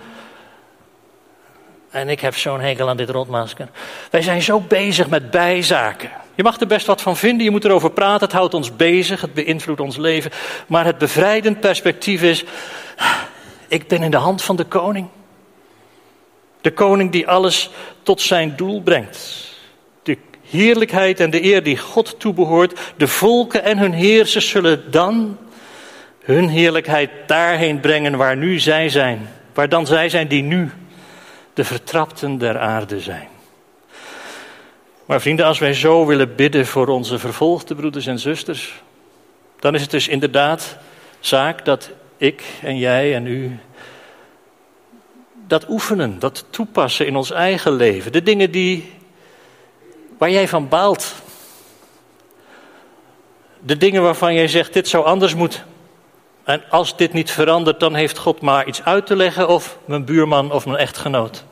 En 1.93 2.09
ik 2.09 2.21
heb 2.21 2.37
zo'n 2.37 2.61
hekel 2.61 2.89
aan 2.89 2.97
dit 2.97 3.11
rotmasker. 3.11 3.69
Wij 4.11 4.23
zijn 4.23 4.43
zo 4.43 4.61
bezig 4.61 5.09
met 5.09 5.31
bijzaken. 5.31 6.11
Je 6.35 6.43
mag 6.43 6.61
er 6.61 6.67
best 6.67 6.87
wat 6.87 7.03
van 7.03 7.17
vinden, 7.17 7.45
je 7.45 7.51
moet 7.51 7.65
erover 7.65 7.91
praten, 7.91 8.27
het 8.27 8.37
houdt 8.37 8.55
ons 8.55 8.77
bezig, 8.77 9.21
het 9.21 9.35
beïnvloedt 9.35 9.81
ons 9.81 9.97
leven. 9.97 10.31
Maar 10.67 10.85
het 10.85 10.99
bevrijdend 10.99 11.61
perspectief 11.61 12.23
is, 12.23 12.45
ik 13.69 13.89
ben 13.89 14.03
in 14.03 14.11
de 14.11 14.17
hand 14.17 14.43
van 14.43 14.57
de 14.57 14.65
koning. 14.65 15.09
De 16.61 16.73
koning 16.73 17.11
die 17.13 17.29
alles 17.29 17.71
tot 18.03 18.21
zijn 18.21 18.57
doel 18.57 18.83
brengt. 18.83 19.51
De 20.03 20.19
heerlijkheid 20.51 21.21
en 21.21 21.31
de 21.31 21.45
eer 21.45 21.63
die 21.63 21.79
God 21.79 22.21
toebehoort. 22.21 22.81
De 22.97 23.09
volken 23.09 23.65
en 23.65 23.79
hun 23.79 23.93
heersers 23.93 24.49
zullen 24.49 24.91
dan 24.91 25.39
hun 26.25 26.49
heerlijkheid 26.49 27.11
daarheen 27.27 27.81
brengen 27.81 28.17
waar 28.17 28.37
nu 28.37 28.59
zij 28.59 28.89
zijn. 28.89 29.29
Waar 29.55 29.69
dan 29.69 29.87
zij 29.87 30.09
zijn 30.09 30.29
die 30.29 30.43
nu 30.43 30.71
de 31.55 31.65
vertrapten 31.65 32.39
der 32.39 32.59
aarde 32.59 33.01
zijn. 33.01 33.29
Maar 35.07 35.21
vrienden, 35.21 35.47
als 35.47 35.59
wij 35.59 35.75
zo 35.75 36.07
willen 36.07 36.35
bidden 36.35 36.67
voor 36.67 36.89
onze 36.89 37.19
vervolgde 37.19 37.75
broeders 37.75 38.07
en 38.07 38.19
zusters, 38.19 38.83
dan 39.59 39.75
is 39.75 39.81
het 39.81 39.91
dus 39.91 40.09
inderdaad 40.09 40.77
zaak 41.21 41.65
dat 41.65 41.91
ik 42.17 42.45
en 42.63 42.79
jij 42.79 43.15
en 43.15 43.27
u 43.27 43.59
dat 45.47 45.69
oefenen, 45.69 46.19
dat 46.19 46.45
toepassen 46.51 47.07
in 47.07 47.17
ons 47.17 47.31
eigen 47.31 47.73
leven. 47.73 48.13
De 48.13 48.23
dingen 48.23 48.51
die, 48.51 48.93
waar 50.19 50.31
jij 50.31 50.49
van 50.49 50.69
baalt. 50.69 51.15
De 53.61 53.77
dingen 53.77 54.03
waarvan 54.03 54.35
jij 54.35 54.49
zegt, 54.49 54.73
dit 54.73 54.89
zou 54.89 55.05
anders 55.05 55.35
moeten. 55.35 55.65
En 56.45 56.63
als 56.71 56.97
dit 56.97 57.13
niet 57.13 57.31
verandert, 57.31 57.81
dan 57.81 57.95
heeft 57.95 58.19
God 58.19 58.41
maar 58.41 58.67
iets 58.67 58.83
uit 58.83 59.07
te 59.07 59.17
leggen 59.17 59.49
of 59.49 59.79
mijn 59.85 60.05
buurman 60.05 60.53
of 60.53 60.67
mijn 60.67 60.79
echtgenoot. 60.79 61.45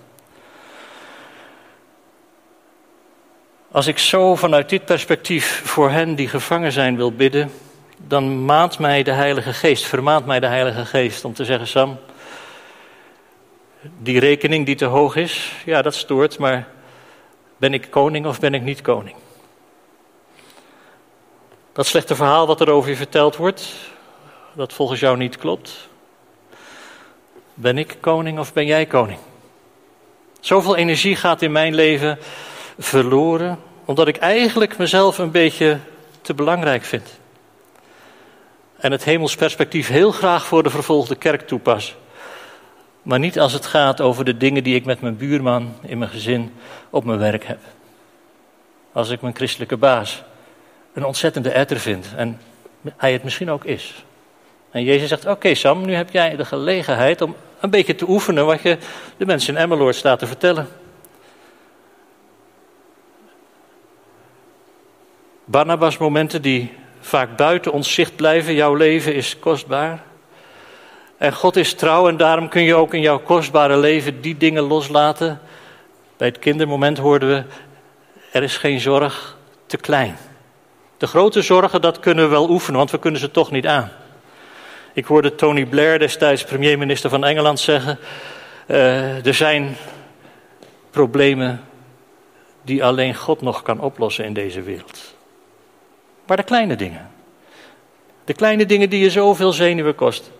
Als 3.70 3.87
ik 3.87 3.98
zo 3.98 4.35
vanuit 4.35 4.68
dit 4.68 4.85
perspectief 4.85 5.62
voor 5.64 5.90
hen 5.90 6.14
die 6.14 6.29
gevangen 6.29 6.72
zijn 6.72 6.96
wil 6.96 7.12
bidden, 7.12 7.53
dan 7.96 8.44
maat 8.44 8.79
mij 8.79 9.03
de 9.03 9.11
Heilige 9.11 9.53
Geest, 9.53 9.85
vermaant 9.85 10.26
mij 10.26 10.40
de 10.40 10.46
Heilige 10.46 10.85
Geest 10.85 11.24
om 11.24 11.35
te 11.35 11.44
zeggen: 11.44 11.66
Sam, 11.66 11.98
die 13.98 14.20
rekening 14.20 14.66
die 14.66 14.74
te 14.74 14.85
hoog 14.85 15.16
is, 15.16 15.53
ja, 15.64 15.83
dat 15.83 15.94
stoort, 15.94 16.38
maar 16.38 16.68
ben 17.57 17.74
ik 17.74 17.90
koning 17.90 18.26
of 18.26 18.40
ben 18.40 18.55
ik 18.55 18.62
niet 18.62 18.81
koning? 18.81 19.16
Dat 21.72 21.87
slechte 21.87 22.14
verhaal 22.14 22.46
wat 22.46 22.61
er 22.61 22.70
over 22.70 22.90
je 22.90 22.96
verteld 22.96 23.37
wordt, 23.37 23.74
dat 24.55 24.73
volgens 24.73 25.01
jou 25.01 25.17
niet 25.17 25.37
klopt. 25.37 25.89
Ben 27.55 27.79
ik 27.79 27.97
koning 28.01 28.39
of 28.39 28.53
ben 28.53 28.67
jij 28.67 28.87
koning? 28.87 29.19
Zoveel 30.41 30.77
energie 30.77 31.17
gaat 31.17 31.43
in 31.43 31.53
mijn 31.53 31.75
leven 31.75 32.19
verloren, 32.79 33.59
omdat 33.85 34.09
ik 34.09 34.17
eigenlijk 34.17 34.79
mezelf 34.79 35.19
een 35.19 35.31
beetje 35.31 35.79
te 36.23 36.35
belangrijk 36.35 36.85
vind. 36.85 37.19
En 38.77 38.93
het 38.93 39.05
hemelsperspectief 39.05 39.89
heel 39.89 40.13
graag 40.13 40.47
voor 40.47 40.63
de 40.63 40.71
vervolgde 40.71 41.15
kerk 41.15 41.47
toepas. 41.47 41.97
Maar 43.03 43.19
niet 43.19 43.41
als 43.41 43.53
het 43.53 43.67
gaat 43.67 44.01
over 44.01 44.25
de 44.25 44.37
dingen 44.37 44.65
die 44.65 44.75
ik 44.75 44.85
met 44.85 45.01
mijn 45.01 45.17
buurman 45.17 45.75
in 45.83 45.99
mijn 45.99 46.11
gezin 46.11 46.55
op 46.91 47.05
mijn 47.05 47.19
werk 47.19 47.45
heb. 47.45 47.59
Als 48.93 49.11
ik 49.11 49.21
mijn 49.21 49.35
christelijke 49.35 49.77
baas 49.77 50.23
een 50.93 51.05
ontzettende 51.05 51.51
etter 51.51 51.81
vind 51.81 52.07
en 52.17 52.41
hij 52.97 53.13
het 53.13 53.25
misschien 53.25 53.51
ook 53.51 53.65
is. 53.65 54.05
En 54.71 54.85
Jezus 54.85 55.09
zegt: 55.09 55.27
Oké, 55.27 55.55
Sam, 55.55 55.85
nu 55.85 55.95
heb 55.95 56.11
jij 56.11 56.37
de 56.37 56.45
gelegenheid 56.45 57.21
om 57.21 57.37
een 57.61 57.71
beetje 57.71 57.95
te 57.95 58.09
oefenen 58.09 58.47
wat 58.47 58.63
je 58.63 58.79
de 59.17 59.27
mensen 59.27 59.55
in 59.55 59.61
Emmeloord 59.61 59.95
staat 59.95 60.19
te 60.19 60.27
vertellen. 60.27 60.69
Barnabas 65.45 65.99
momenten 65.99 66.43
die 66.43 66.73
vaak 67.01 67.37
buiten 67.37 67.73
ons 67.73 67.95
zicht 67.95 68.17
blijven. 68.17 68.55
Jouw 68.55 68.75
leven 68.75 69.15
is 69.15 69.39
kostbaar. 69.39 70.03
En 71.17 71.33
God 71.33 71.57
is 71.57 71.75
trouw 71.75 72.09
en 72.09 72.17
daarom 72.17 72.49
kun 72.49 72.63
je 72.63 72.75
ook 72.75 72.95
in 72.95 73.01
jouw 73.01 73.19
kostbare 73.19 73.77
leven 73.77 74.21
die 74.21 74.37
dingen 74.37 74.63
loslaten. 74.63 75.41
Bij 76.17 76.29
het 76.29 76.39
kindermoment 76.39 76.99
hoorden 76.99 77.29
we, 77.29 77.45
er 78.33 78.43
is 78.43 78.57
geen 78.57 78.81
zorg 78.81 79.37
te 79.67 79.77
klein. 79.77 80.17
De 80.97 81.07
grote 81.07 81.43
zorgen, 81.43 81.81
dat 81.81 82.01
kunnen 82.01 82.25
we 82.25 82.31
wel 82.31 82.51
oefenen, 82.51 82.79
want 82.79 82.91
we 82.91 82.99
kunnen 82.99 83.21
ze 83.21 83.31
toch 83.31 83.51
niet 83.51 83.67
aan. 83.67 83.91
Ik 85.01 85.07
hoorde 85.07 85.35
Tony 85.35 85.67
Blair, 85.67 85.99
destijds 85.99 86.45
premierminister 86.45 87.11
van 87.11 87.25
Engeland, 87.25 87.61
zeggen: 87.61 87.99
uh, 88.67 89.27
er 89.27 89.35
zijn 89.35 89.77
problemen 90.91 91.61
die 92.63 92.85
alleen 92.85 93.15
God 93.15 93.41
nog 93.41 93.63
kan 93.63 93.81
oplossen 93.81 94.25
in 94.25 94.33
deze 94.33 94.63
wereld. 94.63 95.15
Maar 96.27 96.37
de 96.37 96.43
kleine 96.43 96.77
dingen. 96.77 97.11
De 98.25 98.35
kleine 98.35 98.67
dingen 98.67 98.91
die 98.91 99.01
je 99.01 99.11
zoveel 99.11 99.53
zenuwen 99.53 99.95
kosten. 99.95 100.33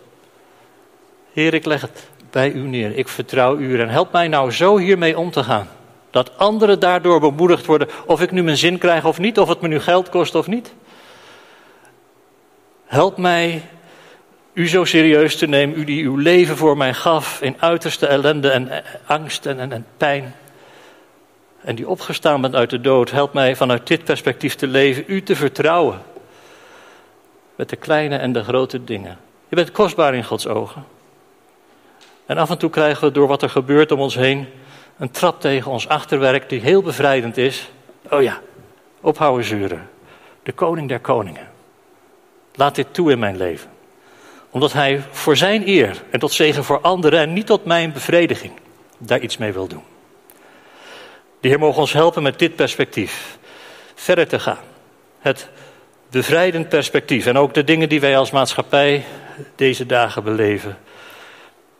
Heer, 1.33 1.53
ik 1.53 1.65
leg 1.65 1.81
het 1.81 2.07
bij 2.29 2.51
u 2.51 2.59
neer. 2.59 2.97
Ik 2.97 3.07
vertrouw 3.07 3.57
u 3.57 3.79
en 3.79 3.89
help 3.89 4.11
mij 4.11 4.27
nou 4.27 4.51
zo 4.51 4.77
hiermee 4.77 5.17
om 5.17 5.31
te 5.31 5.43
gaan. 5.43 5.69
Dat 6.09 6.37
anderen 6.37 6.79
daardoor 6.79 7.19
bemoedigd 7.19 7.65
worden, 7.65 7.89
of 8.05 8.21
ik 8.21 8.31
nu 8.31 8.43
mijn 8.43 8.57
zin 8.57 8.77
krijg 8.77 9.05
of 9.05 9.19
niet, 9.19 9.39
of 9.39 9.47
het 9.47 9.61
me 9.61 9.67
nu 9.67 9.79
geld 9.79 10.09
kost 10.09 10.35
of 10.35 10.47
niet. 10.47 10.73
Help 12.85 13.17
mij 13.17 13.63
u 14.53 14.67
zo 14.67 14.85
serieus 14.85 15.37
te 15.37 15.47
nemen, 15.47 15.79
u 15.79 15.83
die 15.83 16.03
uw 16.03 16.15
leven 16.15 16.57
voor 16.57 16.77
mij 16.77 16.93
gaf 16.93 17.41
in 17.41 17.55
uiterste 17.59 18.07
ellende 18.07 18.49
en 18.49 18.83
angst 19.05 19.45
en, 19.45 19.85
pijn. 19.97 20.35
En 21.61 21.75
die 21.75 21.87
opgestaan 21.87 22.41
bent 22.41 22.55
uit 22.55 22.69
de 22.69 22.81
dood, 22.81 23.11
help 23.11 23.33
mij 23.33 23.55
vanuit 23.55 23.87
dit 23.87 24.03
perspectief 24.03 24.55
te 24.55 24.67
leven, 24.67 25.03
u 25.07 25.23
te 25.23 25.35
vertrouwen. 25.35 26.01
Met 27.55 27.69
de 27.69 27.75
kleine 27.75 28.17
en 28.17 28.31
de 28.31 28.43
grote 28.43 28.83
dingen. 28.83 29.17
Je 29.49 29.55
bent 29.55 29.71
kostbaar 29.71 30.15
in 30.15 30.23
Gods 30.23 30.47
ogen. 30.47 30.85
En 32.25 32.37
af 32.37 32.49
en 32.49 32.57
toe 32.57 32.69
krijgen 32.69 33.07
we 33.07 33.13
door 33.13 33.27
wat 33.27 33.41
er 33.41 33.49
gebeurt 33.49 33.91
om 33.91 33.99
ons 33.99 34.15
heen 34.15 34.47
een 34.97 35.11
trap 35.11 35.41
tegen 35.41 35.71
ons 35.71 35.87
achterwerk 35.87 36.49
die 36.49 36.59
heel 36.59 36.81
bevrijdend 36.81 37.37
is. 37.37 37.71
Oh 38.09 38.21
ja, 38.21 38.41
ophouden 39.01 39.45
zuren. 39.45 39.89
De 40.43 40.51
koning 40.51 40.87
der 40.87 40.99
koningen. 40.99 41.49
Laat 42.55 42.75
dit 42.75 42.87
toe 42.91 43.11
in 43.11 43.19
mijn 43.19 43.37
leven. 43.37 43.70
Omdat 44.51 44.73
hij 44.73 45.03
voor 45.11 45.37
zijn 45.37 45.67
eer 45.67 46.03
en 46.09 46.19
tot 46.19 46.31
zegen 46.31 46.63
voor 46.63 46.81
anderen 46.81 47.19
en 47.19 47.33
niet 47.33 47.45
tot 47.45 47.65
mijn 47.65 47.91
bevrediging 47.91 48.53
daar 48.97 49.19
iets 49.19 49.37
mee 49.37 49.53
wil 49.53 49.67
doen. 49.67 49.83
De 51.39 51.47
Heer 51.47 51.59
mogen 51.59 51.81
ons 51.81 51.93
helpen 51.93 52.23
met 52.23 52.39
dit 52.39 52.55
perspectief 52.55 53.37
verder 53.95 54.27
te 54.27 54.39
gaan. 54.39 54.63
Het 55.19 55.49
bevrijdend 56.09 56.69
perspectief 56.69 57.25
en 57.25 57.37
ook 57.37 57.53
de 57.53 57.63
dingen 57.63 57.89
die 57.89 57.99
wij 57.99 58.17
als 58.17 58.31
maatschappij 58.31 59.03
deze 59.55 59.85
dagen 59.85 60.23
beleven 60.23 60.77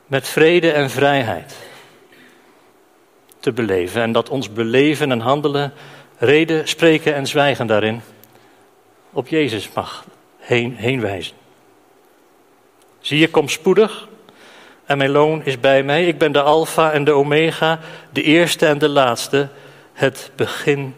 met 0.07 0.27
vrede 0.27 0.71
en 0.71 0.89
vrijheid 0.89 1.55
te 3.39 3.51
beleven. 3.51 4.01
En 4.01 4.11
dat 4.11 4.29
ons 4.29 4.53
beleven 4.53 5.11
en 5.11 5.19
handelen, 5.19 5.73
reden, 6.17 6.67
spreken 6.67 7.15
en 7.15 7.27
zwijgen 7.27 7.67
daarin 7.67 8.01
op 9.11 9.27
Jezus 9.27 9.69
mag 9.73 10.05
heen, 10.37 10.75
heen 10.75 11.01
wijzen. 11.01 11.40
Zie 13.01 13.19
je, 13.19 13.29
kom 13.29 13.49
spoedig 13.49 14.07
en 14.85 14.97
mijn 14.97 15.09
loon 15.09 15.45
is 15.45 15.59
bij 15.59 15.83
mij. 15.83 16.05
Ik 16.05 16.17
ben 16.17 16.31
de 16.31 16.41
Alpha 16.41 16.91
en 16.91 17.03
de 17.03 17.11
Omega, 17.11 17.79
de 18.09 18.23
eerste 18.23 18.65
en 18.65 18.77
de 18.77 18.89
laatste, 18.89 19.47
het 19.93 20.31
begin 20.35 20.95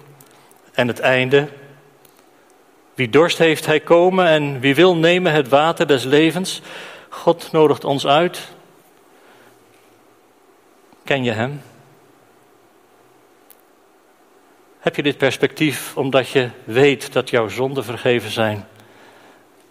en 0.73 0.87
het 0.87 0.99
einde. 0.99 1.47
Wie 2.93 3.09
dorst 3.09 3.37
heeft, 3.37 3.65
hij 3.65 3.79
komen 3.79 4.27
en 4.27 4.59
wie 4.59 4.75
wil 4.75 4.95
nemen 4.95 5.31
het 5.31 5.49
water 5.49 5.87
des 5.87 6.03
levens. 6.03 6.61
God 7.09 7.51
nodigt 7.51 7.83
ons 7.83 8.07
uit 8.07 8.51
Ken 11.03 11.23
je 11.23 11.31
Hem? 11.31 11.61
Heb 14.79 14.95
je 14.95 15.03
dit 15.03 15.17
perspectief 15.17 15.97
omdat 15.97 16.29
je 16.29 16.49
weet 16.63 17.13
dat 17.13 17.29
jouw 17.29 17.47
zonden 17.47 17.83
vergeven 17.83 18.31
zijn 18.31 18.67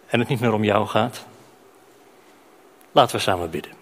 en 0.07 0.19
het 0.19 0.29
niet 0.29 0.41
meer 0.41 0.53
om 0.53 0.65
jou 0.65 0.87
gaat? 0.87 1.27
Laten 2.93 3.17
we 3.17 3.23
samen 3.23 3.51
bidden. 3.51 3.73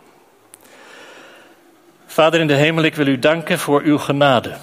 Vader 2.06 2.40
in 2.40 2.46
de 2.46 2.54
hemel, 2.54 2.84
ik 2.84 2.94
wil 2.94 3.06
u 3.06 3.18
danken 3.18 3.58
voor 3.58 3.82
uw 3.82 3.98
genade. 3.98 4.56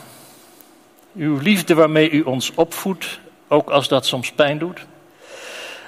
Uw 1.15 1.37
liefde 1.37 1.73
waarmee 1.73 2.09
u 2.09 2.21
ons 2.21 2.51
opvoedt, 2.55 3.19
ook 3.47 3.69
als 3.69 3.87
dat 3.87 4.05
soms 4.05 4.31
pijn 4.31 4.57
doet. 4.57 4.85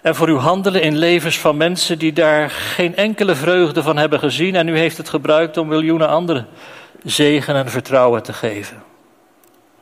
En 0.02 0.16
voor 0.16 0.28
uw 0.28 0.38
handelen 0.38 0.82
in 0.82 0.98
levens 0.98 1.40
van 1.40 1.58
mensen 1.58 2.00
die 2.00 2.14
daar 2.14 2.50
geen 2.50 2.96
enkele 2.96 3.36
vreugde 3.36 3.84
van 3.84 3.98
hebben 3.98 4.20
gezien. 4.20 4.56
En 4.56 4.68
u 4.68 4.78
heeft 4.78 4.98
het 4.98 5.10
gebruikt 5.10 5.58
om 5.58 5.68
miljoenen 5.68 6.08
anderen 6.08 6.48
zegen 7.04 7.56
en 7.56 7.70
vertrouwen 7.70 8.24
te 8.24 8.34
geven. 8.34 8.84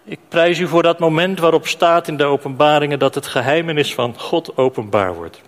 Ik 0.04 0.20
prijs 0.28 0.60
u 0.60 0.68
voor 0.68 0.84
dat 0.84 1.00
moment 1.00 1.40
waarop 1.40 1.68
staat 1.68 2.08
in 2.08 2.18
de 2.18 2.24
openbaringen 2.24 3.00
dat 3.00 3.16
het 3.16 3.28
geheimenis 3.28 3.94
van 3.94 4.20
God 4.20 4.58
openbaar 4.58 5.14
wordt. 5.14 5.42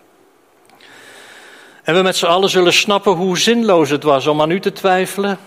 En 1.89 1.95
we 1.95 2.01
met 2.01 2.17
z'n 2.17 2.25
allen 2.25 2.49
zullen 2.49 2.73
snappen 2.73 3.11
hoe 3.11 3.37
zinloos 3.37 3.89
het 3.89 4.03
was 4.03 4.27
om 4.27 4.41
aan 4.41 4.51
u 4.51 4.59
te 4.59 4.71
twijfelen 4.71 5.37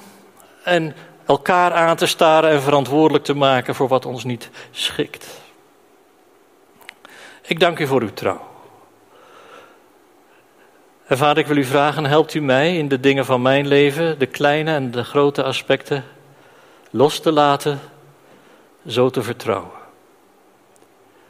en 0.63 0.95
elkaar 1.27 1.73
aan 1.73 1.97
te 1.97 2.07
staren 2.07 2.51
en 2.51 2.63
verantwoordelijk 2.63 3.25
te 3.25 3.35
maken 3.35 3.75
voor 3.75 3.89
wat 3.89 4.07
ons 4.07 4.25
niet 4.25 4.51
schikt. 4.71 5.27
Ik 7.43 7.61
dank 7.61 7.79
u 7.79 7.87
voor 7.87 8.03
uw 8.03 8.13
trouw. 8.15 8.41
En 11.07 11.19
vader, 11.19 11.39
ik 11.39 11.47
wil 11.47 11.57
u 11.57 11.65
vragen, 11.65 12.07
helpt 12.07 12.35
u 12.35 12.41
mij 12.41 12.77
in 12.77 12.89
de 12.89 13.01
dingen 13.01 13.25
van 13.25 13.43
mijn 13.43 13.67
leven, 13.67 14.19
de 14.19 14.27
kleine 14.27 14.75
en 14.75 14.91
de 14.91 15.05
grote 15.05 15.43
aspecten, 15.43 16.05
los 16.91 17.21
te 17.21 17.33
laten, 17.33 17.81
zo 18.87 19.11
te 19.11 19.23
vertrouwen. 19.23 19.81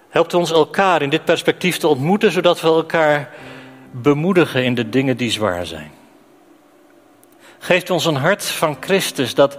Helpt 0.08 0.34
ons 0.34 0.50
elkaar 0.50 1.02
in 1.02 1.10
dit 1.10 1.24
perspectief 1.24 1.76
te 1.76 1.88
ontmoeten, 1.88 2.32
zodat 2.32 2.60
we 2.60 2.68
elkaar 2.68 3.30
bemoedigen 3.93 4.64
in 4.64 4.74
de 4.74 4.88
dingen 4.88 5.16
die 5.16 5.30
zwaar 5.30 5.66
zijn. 5.66 5.90
Geeft 7.59 7.90
ons 7.90 8.05
een 8.05 8.16
hart 8.16 8.45
van 8.45 8.76
Christus 8.80 9.34
dat 9.34 9.59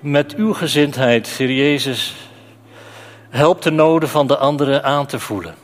met 0.00 0.34
uw 0.34 0.52
gezindheid, 0.52 1.28
Heer 1.28 1.52
Jezus, 1.52 2.14
helpt 3.28 3.62
de 3.62 3.70
noden 3.70 4.08
van 4.08 4.26
de 4.26 4.36
anderen 4.36 4.84
aan 4.84 5.06
te 5.06 5.18
voelen. 5.18 5.54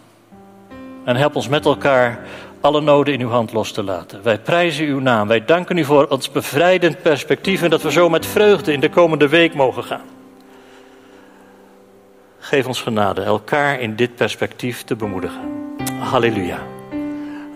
En 1.05 1.17
help 1.17 1.35
ons 1.37 1.49
met 1.49 1.65
elkaar 1.65 2.27
alle 2.61 2.81
noden 2.81 3.15
in 3.15 3.21
uw 3.21 3.29
hand 3.29 3.53
los 3.53 3.73
te 3.73 3.83
laten. 3.83 4.23
Wij 4.23 4.39
prijzen 4.39 4.87
uw 4.87 5.01
naam. 5.01 5.29
Wij 5.29 5.45
danken 5.45 5.77
u 5.77 5.85
voor 5.85 6.07
ons 6.07 6.31
bevrijdend 6.31 7.03
perspectief 7.03 7.63
en 7.63 7.71
dat 7.71 7.83
we 7.83 7.93
zo 7.93 8.09
met 8.09 8.27
vreugde 8.27 8.73
in 8.73 8.81
de 8.81 8.91
komende 8.91 9.29
week 9.29 9.55
mogen 9.55 9.85
gaan. 9.85 10.05
Geef 12.39 12.67
ons 12.67 12.81
genade 12.81 13.23
elkaar 13.23 13.81
in 13.81 13.97
dit 13.97 14.15
perspectief 14.15 14.83
te 14.83 14.97
bemoedigen. 14.97 15.41
Halleluja. 15.99 16.76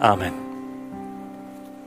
Amen. 0.00 0.49